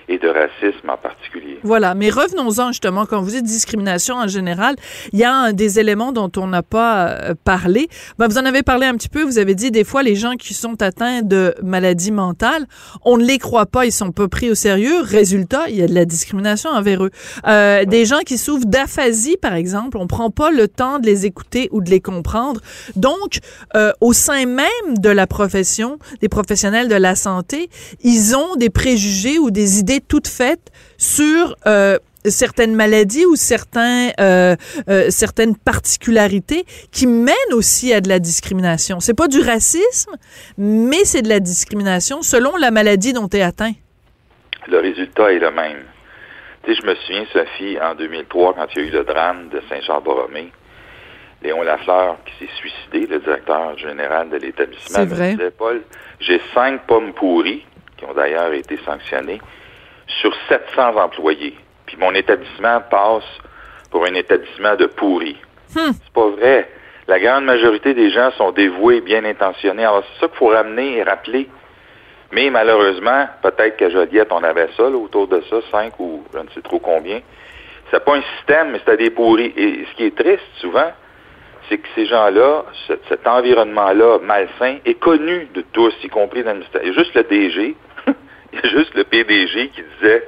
[0.10, 1.60] et de racisme en particulier.
[1.64, 4.76] Voilà, mais revenons-en justement, quand vous dites discrimination en général,
[5.12, 7.90] il y a un des éléments dont on n'a pas euh, parlé.
[8.18, 10.36] Ben, vous en avez parlé un petit peu, vous avez dit des fois les gens
[10.36, 12.68] qui sont atteints de maladies mentales,
[13.04, 15.02] on ne les croit pas, ils sont pas pris au sérieux.
[15.02, 17.12] Résultat, il y a de la discrimination envers eux.
[17.48, 21.26] Euh, des gens qui souffrent d'aphasie, par exemple, on prend pas le temps de les
[21.26, 22.62] écouter ou de les comprendre.
[22.96, 23.40] Donc,
[23.76, 27.70] euh, au sein même de la profession, des professionnels de la santé,
[28.04, 34.10] ils ont des préjugés ou des idées toutes faites sur euh, certaines maladies ou certains,
[34.20, 34.56] euh,
[34.90, 39.00] euh, certaines particularités qui mènent aussi à de la discrimination.
[39.00, 40.12] C'est pas du racisme,
[40.58, 43.74] mais c'est de la discrimination selon la maladie dont tu es atteint.
[44.68, 45.84] Le résultat est le même.
[46.64, 49.48] Tu sais, je me souviens, Sophie, en 2003, quand il y a eu le drame
[49.50, 50.52] de Saint-Jean-Borromée,
[51.42, 55.32] Léon Lafleur, qui s'est suicidé, le directeur général de l'établissement, C'est me vrai.
[55.36, 55.82] disait, Paul,
[56.20, 57.64] j'ai cinq pommes pourries,
[57.96, 59.40] qui ont d'ailleurs été sanctionnées,
[60.08, 61.56] sur 700 employés.
[61.86, 63.24] Puis mon établissement passe
[63.92, 65.38] pour un établissement de pourris.
[65.76, 65.92] Hmm.
[66.04, 66.70] C'est pas vrai.
[67.08, 69.84] La grande majorité des gens sont dévoués, bien intentionnés.
[69.86, 71.48] Alors, c'est ça qu'il faut ramener et rappeler.
[72.34, 76.40] Mais malheureusement, peut-être qu'à Joliette, on avait ça, là, autour de ça, cinq ou je
[76.40, 77.22] ne sais trop combien.
[77.90, 79.54] C'est pas un système, mais c'était des pourris.
[79.56, 80.92] Et ce qui est triste, souvent,
[81.70, 86.52] c'est que ces gens-là, ce- cet environnement-là malsain, est connu de tous, y compris dans
[86.58, 87.76] a juste le DG,
[88.54, 90.24] il y a juste le PDG qui disait,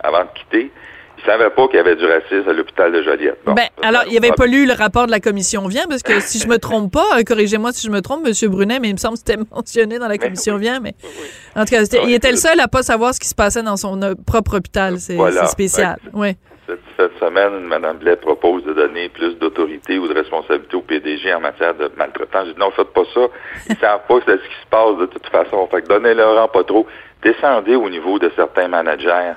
[0.00, 0.70] avant de quitter,
[1.18, 3.38] il savait pas qu'il y avait du racisme à l'hôpital de Joliette.
[3.44, 6.02] Bon, Ben, alors, il avait un pas lu le rapport de la commission Vient, parce
[6.02, 8.88] que si je me trompe pas, euh, corrigez-moi si je me trompe, Monsieur Brunet, mais
[8.88, 10.94] il me semble que c'était mentionné dans la commission Vient, mais
[11.56, 13.62] en tout cas, c'était- il était le seul à pas savoir ce qui se passait
[13.62, 14.98] dans son euh, propre hôpital.
[14.98, 15.46] C'est Voilà.
[15.46, 15.98] spécial.
[16.14, 16.28] Oui.
[16.28, 16.38] Cette,
[17.00, 21.40] cette semaine, Mme Blais propose de donner plus d'autorité ou de responsabilité au PDG en
[21.40, 22.46] matière de maltraitance.
[22.46, 23.20] J'ai dit non, faites pas ça.
[23.68, 25.66] Ils savent pas c'est ce qui se passe de toute façon.
[25.68, 26.86] Fait que donnez-leur en pas trop.
[27.22, 29.32] Descendez au niveau de certains managers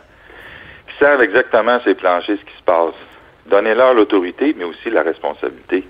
[0.89, 2.95] qui savent exactement ces planchers ce qui se passe.
[3.45, 5.83] Donnez-leur l'autorité, mais aussi la responsabilité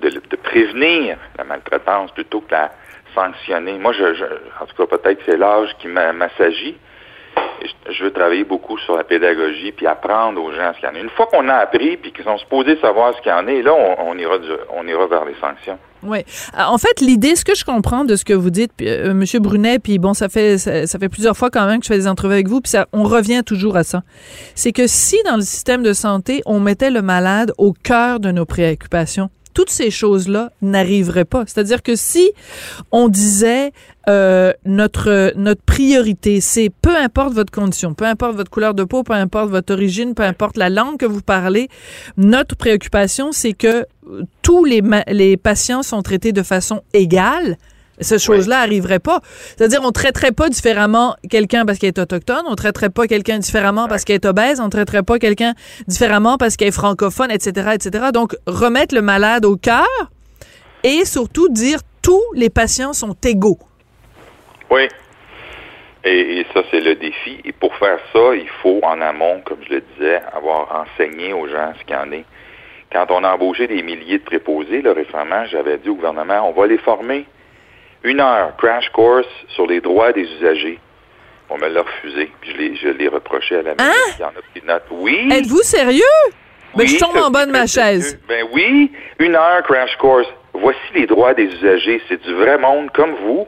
[0.00, 2.70] de, de prévenir la maltraitance plutôt que la
[3.14, 3.78] sanctionner.
[3.78, 4.24] Moi, je, je-
[4.60, 6.76] en tout cas, peut-être que c'est l'âge qui m'a- m'assagit.
[7.90, 10.94] Je, veux travailler beaucoup sur la pédagogie puis apprendre aux gens ce qu'il y en
[10.94, 10.98] a.
[10.98, 13.62] Une fois qu'on a appris puis qu'ils sont supposés savoir ce qu'il y en est,
[13.62, 14.36] là, on, ira,
[14.74, 15.78] on ira vers les sanctions.
[16.02, 16.18] Oui.
[16.56, 19.40] Euh, En fait, l'idée, ce que je comprends de ce que vous dites, euh, Monsieur
[19.40, 22.08] Brunet, puis bon, ça fait ça fait plusieurs fois quand même que je fais des
[22.08, 24.02] entrevues avec vous, puis ça, on revient toujours à ça.
[24.54, 28.30] C'est que si dans le système de santé, on mettait le malade au cœur de
[28.30, 31.44] nos préoccupations, toutes ces choses-là n'arriveraient pas.
[31.46, 32.30] C'est-à-dire que si
[32.92, 33.72] on disait
[34.06, 39.02] euh, notre notre priorité, c'est peu importe votre condition, peu importe votre couleur de peau,
[39.02, 41.70] peu importe votre origine, peu importe la langue que vous parlez,
[42.18, 47.56] notre préoccupation, c'est que euh, tous les, les patients sont traités de façon égale.
[48.00, 49.20] Cette chose-là arriverait pas.
[49.56, 53.88] C'est-à-dire, on traiterait pas différemment quelqu'un parce qu'il est autochtone, on traiterait pas quelqu'un différemment
[53.88, 55.54] parce qu'il est obèse, on traiterait pas quelqu'un
[55.86, 58.06] différemment parce qu'il est francophone, etc., etc.
[58.12, 59.86] Donc, remettre le malade au cœur
[60.84, 63.58] et surtout dire tous les patients sont égaux.
[64.70, 64.88] Oui.
[66.04, 67.40] Et, et ça, c'est le défi.
[67.44, 71.48] Et pour faire ça, il faut, en amont, comme je le disais, avoir enseigné aux
[71.48, 72.24] gens ce qu'il y en est,
[72.92, 76.52] quand on a embauché des milliers de préposés, là, récemment, j'avais dit au gouvernement, on
[76.52, 77.26] va les former
[78.06, 80.78] une heure, crash course sur les droits des usagers.
[81.50, 84.28] On me l'a refusé, puis je l'ai, je l'ai reproché à la ministre qui en
[84.28, 84.82] a pris note.
[84.90, 85.28] Oui!
[85.32, 86.02] Êtes-vous sérieux?
[86.74, 88.18] Ben, Oui, je tombe en bas de ma chaise.
[88.28, 90.26] Ben oui, une heure crash course.
[90.54, 92.00] Voici les droits des usagers.
[92.08, 93.46] C'est du vrai monde comme vous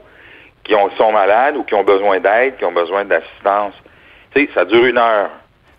[0.64, 3.74] qui ont, sont malades ou qui ont besoin d'aide, qui ont besoin d'assistance.
[4.34, 5.30] Tu sais, ça dure une heure.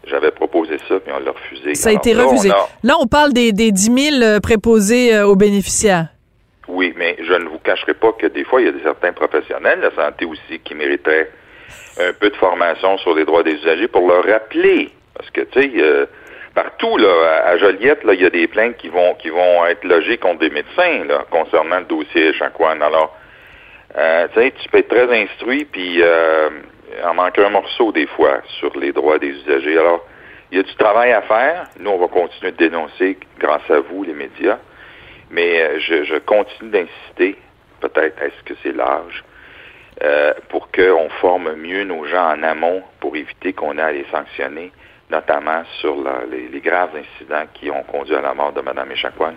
[0.08, 1.76] J'avais proposé ça, puis on l'a refusé.
[1.76, 2.50] Ça a Alors été là, on refusé.
[2.52, 6.08] a- Là, on parle des, des 10 000 euh, préposés euh, aux bénéficiaires.
[6.72, 9.11] Oui, mais je ne vous cacherai pas que des fois, il y a des certains
[9.11, 11.32] professionnels de la santé aussi qui mériteraient
[11.99, 14.91] un peu de formation sur les droits des usagers pour leur rappeler.
[15.15, 16.05] Parce que, tu sais, euh,
[16.53, 19.84] partout, là, à Joliette, là, il y a des plaintes qui vont qui vont être
[19.84, 22.82] logées contre des médecins, là, concernant le dossier Echaquan.
[22.82, 23.17] Alors,
[23.97, 26.49] euh, tu sais, tu peux être très instruit, puis euh,
[27.03, 29.80] en manquer un morceau des fois sur les droits des usagers.
[29.80, 30.05] Alors,
[30.51, 31.63] il y a du travail à faire.
[31.80, 34.59] Nous, on va continuer de dénoncer grâce à vous, les médias.
[35.32, 37.38] Mais euh, je, je continue d'insister,
[37.82, 39.24] peut-être est-ce que c'est l'âge,
[40.04, 44.06] euh, pour qu'on forme mieux nos gens en amont pour éviter qu'on ait à les
[44.12, 44.72] sanctionner,
[45.12, 48.92] notamment sur la- les, les graves incidents qui ont conduit à la mort de Mme
[48.92, 49.34] Echaquan.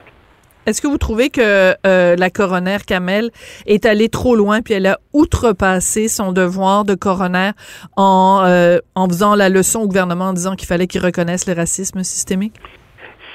[0.65, 3.31] Est-ce que vous trouvez que euh, la coroner Kamel
[3.67, 7.51] est allée trop loin puis elle a outrepassé son devoir de coroner
[7.97, 11.55] en, euh, en faisant la leçon au gouvernement en disant qu'il fallait qu'il reconnaisse le
[11.55, 12.55] racisme systémique?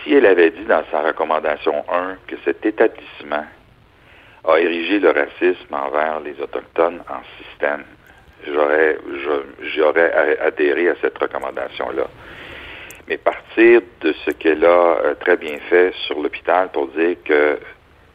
[0.08, 3.44] Si elle avait dit dans sa recommandation 1 que cet établissement
[4.46, 7.84] a érigé le racisme envers les Autochtones en système,
[8.48, 8.98] j'aurais
[9.76, 12.08] j'aurais adhéré à cette recommandation-là.
[13.10, 17.60] Mais partir de ce qu'elle a euh, très bien fait sur l'hôpital pour dire que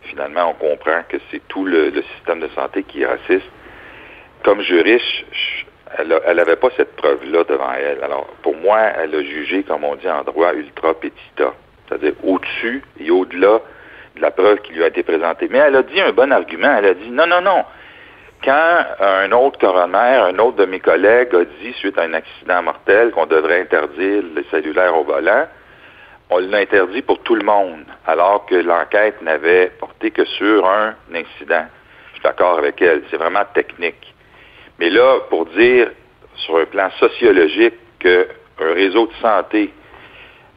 [0.04, 3.50] finalement on comprend que c'est tout le, système de santé qui est raciste,
[4.42, 5.26] comme juriste,
[5.98, 8.02] elle n'avait pas cette preuve-là devant elle.
[8.02, 11.52] Alors, pour moi, elle a jugé, comme on dit en droit, ultra petita,
[11.88, 13.60] c'est-à-dire au-dessus et au-delà
[14.16, 15.48] de la preuve qui lui a été présentée.
[15.50, 16.76] Mais elle a dit un bon argument.
[16.78, 17.64] Elle a dit non, non, non.
[18.44, 22.62] Quand un autre coroner, un autre de mes collègues a dit, suite à un accident
[22.62, 25.46] mortel, qu'on devrait interdire les cellulaires au volant,
[26.28, 30.94] on l'a interdit pour tout le monde, alors que l'enquête n'avait porté que sur un
[31.14, 31.66] incident.
[32.08, 33.02] Je suis d'accord avec elle.
[33.10, 34.12] C'est vraiment technique.
[34.80, 35.90] Mais là, pour dire
[36.34, 38.24] sur un plan sociologique qu'un
[38.58, 39.72] réseau de santé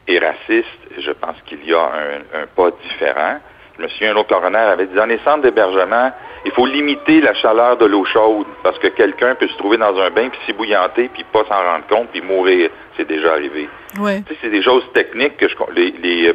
[0.08, 3.38] est raciste, je pense qu'il y a un, un pas différent.
[3.78, 6.10] Je me souviens, un autre coroner avait dit, dans les centres d'hébergement,
[6.46, 9.94] il faut limiter la chaleur de l'eau chaude parce que quelqu'un peut se trouver dans
[9.98, 12.70] un bain puis s'ébouillanter puis pas s'en rendre compte puis mourir.
[12.96, 13.68] C'est déjà arrivé.
[13.98, 14.22] Oui.
[14.24, 15.54] Tu sais, c'est des choses techniques que je...
[15.74, 16.34] Les, les, euh,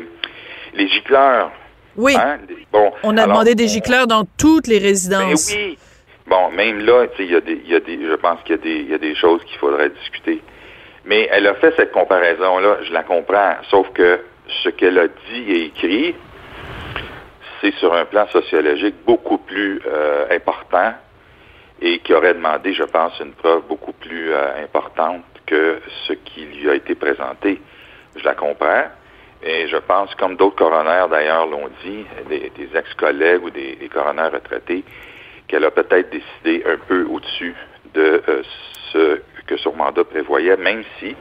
[0.76, 1.52] les gicleurs,
[1.98, 2.16] Oui.
[2.16, 2.38] hein,
[2.72, 5.52] bon, On a alors, demandé des gicleurs dans toutes les ben résidences.
[5.56, 5.78] oui.
[6.28, 8.40] Bon, même là, tu sais, il y a des, il y a des, je pense
[8.44, 10.42] qu'il y a des, il y a des choses qu'il faudrait discuter.
[11.06, 13.56] Mais elle a fait cette comparaison-là, je la comprends.
[13.70, 14.20] Sauf que
[14.64, 16.16] ce qu'elle a dit et écrit,
[17.62, 20.94] c'est sur un plan sociologique beaucoup plus euh, important
[21.82, 26.46] et qui aurait demandé, je pense, une preuve beaucoup plus euh, importante que ce qui
[26.46, 27.62] lui a été présenté.
[28.16, 28.84] Je la comprends.
[29.44, 34.32] Et je pense, comme d'autres coronaires d'ailleurs l'ont dit, des, ex-collègues ou des, des coronaires
[34.32, 34.84] retraités,
[35.48, 37.56] qu'elle a peut-être décidé un peu au-dessus
[37.94, 38.44] de euh,
[38.94, 39.22] ce
[39.52, 41.16] que son mandat prévoyait, même si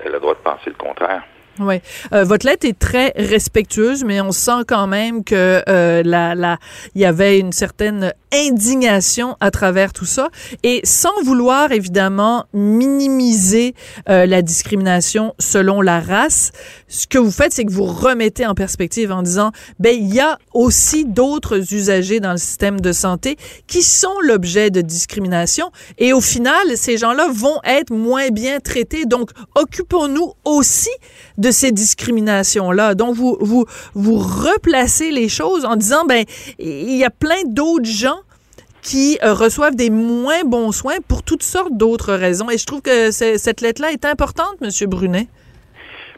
[0.00, 1.22] elle a le droit de penser le contraire.
[1.60, 1.80] Oui.
[2.12, 6.58] Euh, votre lettre est très respectueuse, mais on sent quand même que euh, la,
[6.94, 10.28] il y avait une certaine indignation à travers tout ça,
[10.62, 13.74] et sans vouloir évidemment minimiser
[14.08, 16.52] euh, la discrimination selon la race,
[16.88, 20.20] ce que vous faites, c'est que vous remettez en perspective en disant, ben il y
[20.20, 26.12] a aussi d'autres usagers dans le système de santé qui sont l'objet de discrimination, et
[26.12, 29.06] au final, ces gens-là vont être moins bien traités.
[29.06, 30.90] Donc, occupons-nous aussi
[31.38, 32.94] de ces discriminations-là.
[32.94, 33.64] Donc, vous, vous,
[33.94, 36.24] vous replacez les choses en disant, ben,
[36.58, 38.18] il y a plein d'autres gens
[38.82, 42.48] qui euh, reçoivent des moins bons soins pour toutes sortes d'autres raisons.
[42.50, 45.26] Et je trouve que cette lettre-là est importante, Monsieur Brunet.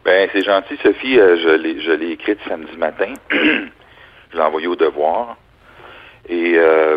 [0.04, 1.18] Ben, c'est gentil, Sophie.
[1.18, 3.12] Euh, je l'ai, écrite samedi matin.
[3.30, 5.36] je l'ai envoyée au devoir.
[6.28, 6.96] Et euh,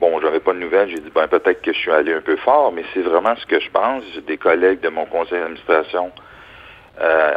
[0.00, 0.88] bon, j'avais pas de nouvelles.
[0.90, 3.46] J'ai dit, ben, peut-être que je suis allé un peu fort, mais c'est vraiment ce
[3.46, 4.04] que je pense.
[4.26, 6.10] Des collègues de mon conseil d'administration
[7.00, 7.32] euh,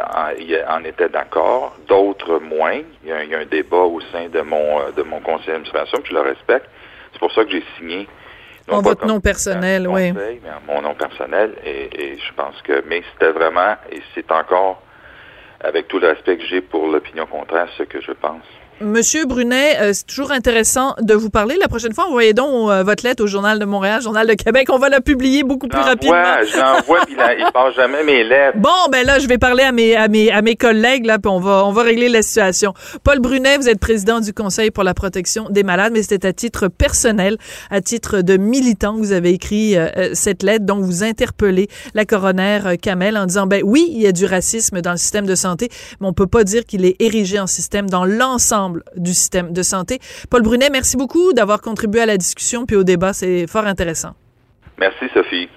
[0.68, 2.80] en, étaient d'accord, d'autres moins.
[3.04, 5.02] Il y, a, un- il y a un débat au sein de mon euh, de
[5.02, 6.66] mon conseil d'administration, puis je le respecte.
[7.12, 8.08] C'est pour ça que j'ai signé.
[8.68, 10.12] non En votre nom personnel, oui.
[10.12, 11.54] mais en mon nom personnel.
[11.64, 14.82] Et, et je pense que, mais c'était vraiment, et c'est encore,
[15.60, 18.44] avec tout le respect que j'ai pour l'opinion contraire, ce que je pense.
[18.82, 21.56] Monsieur Brunet, euh, c'est toujours intéressant de vous parler.
[21.60, 24.68] La prochaine fois, envoyez donc euh, votre lettre au Journal de Montréal, Journal de Québec.
[24.70, 26.16] On va la publier beaucoup plus rapidement.
[26.16, 28.58] Ouais, je l'envoie, puis il, il passe jamais mes lettres.
[28.58, 31.30] Bon, ben là, je vais parler à mes, à mes, à mes collègues, là, puis
[31.30, 32.74] on va, on va régler la situation.
[33.04, 36.32] Paul Brunet, vous êtes président du Conseil pour la protection des malades, mais c'était à
[36.32, 37.36] titre personnel,
[37.70, 41.68] à titre de militant, que vous avez écrit euh, euh, cette lettre, dont vous interpellez
[41.94, 44.96] la coroner euh, Kamel en disant, ben oui, il y a du racisme dans le
[44.96, 45.68] système de santé,
[46.00, 49.62] mais on peut pas dire qu'il est érigé en système dans l'ensemble du système de
[49.62, 49.98] santé.
[50.30, 53.12] Paul Brunet, merci beaucoup d'avoir contribué à la discussion puis au débat.
[53.12, 54.14] C'est fort intéressant.
[54.78, 55.48] Merci, Sophie.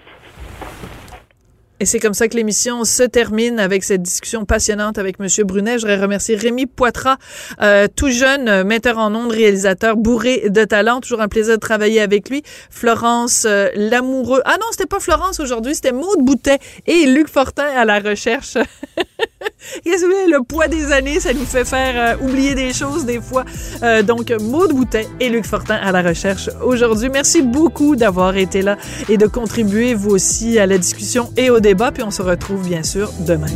[1.81, 5.73] Et c'est comme ça que l'émission se termine avec cette discussion passionnante avec Monsieur Brunet.
[5.73, 7.17] Je voudrais remercier Rémi Poitras,
[7.61, 11.01] euh, tout jeune euh, metteur en ondes, réalisateur bourré de talent.
[11.01, 12.43] Toujours un plaisir de travailler avec lui.
[12.69, 14.41] Florence euh, Lamoureux.
[14.45, 18.57] Ah non, c'était pas Florence aujourd'hui, c'était Maude Boutet et Luc Fortin à la recherche.
[19.83, 23.19] Qu'est-ce que le poids des années, ça nous fait faire euh, oublier des choses des
[23.19, 23.45] fois.
[23.83, 27.09] Euh, donc, Maude Boutet et Luc Fortin à la recherche aujourd'hui.
[27.09, 28.77] Merci beaucoup d'avoir été là
[29.09, 31.91] et de contribuer vous aussi à la discussion et au débat.
[31.91, 33.47] Puis on se retrouve bien sûr demain.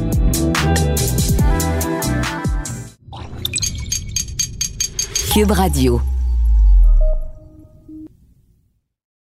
[5.33, 6.01] Cube Radio.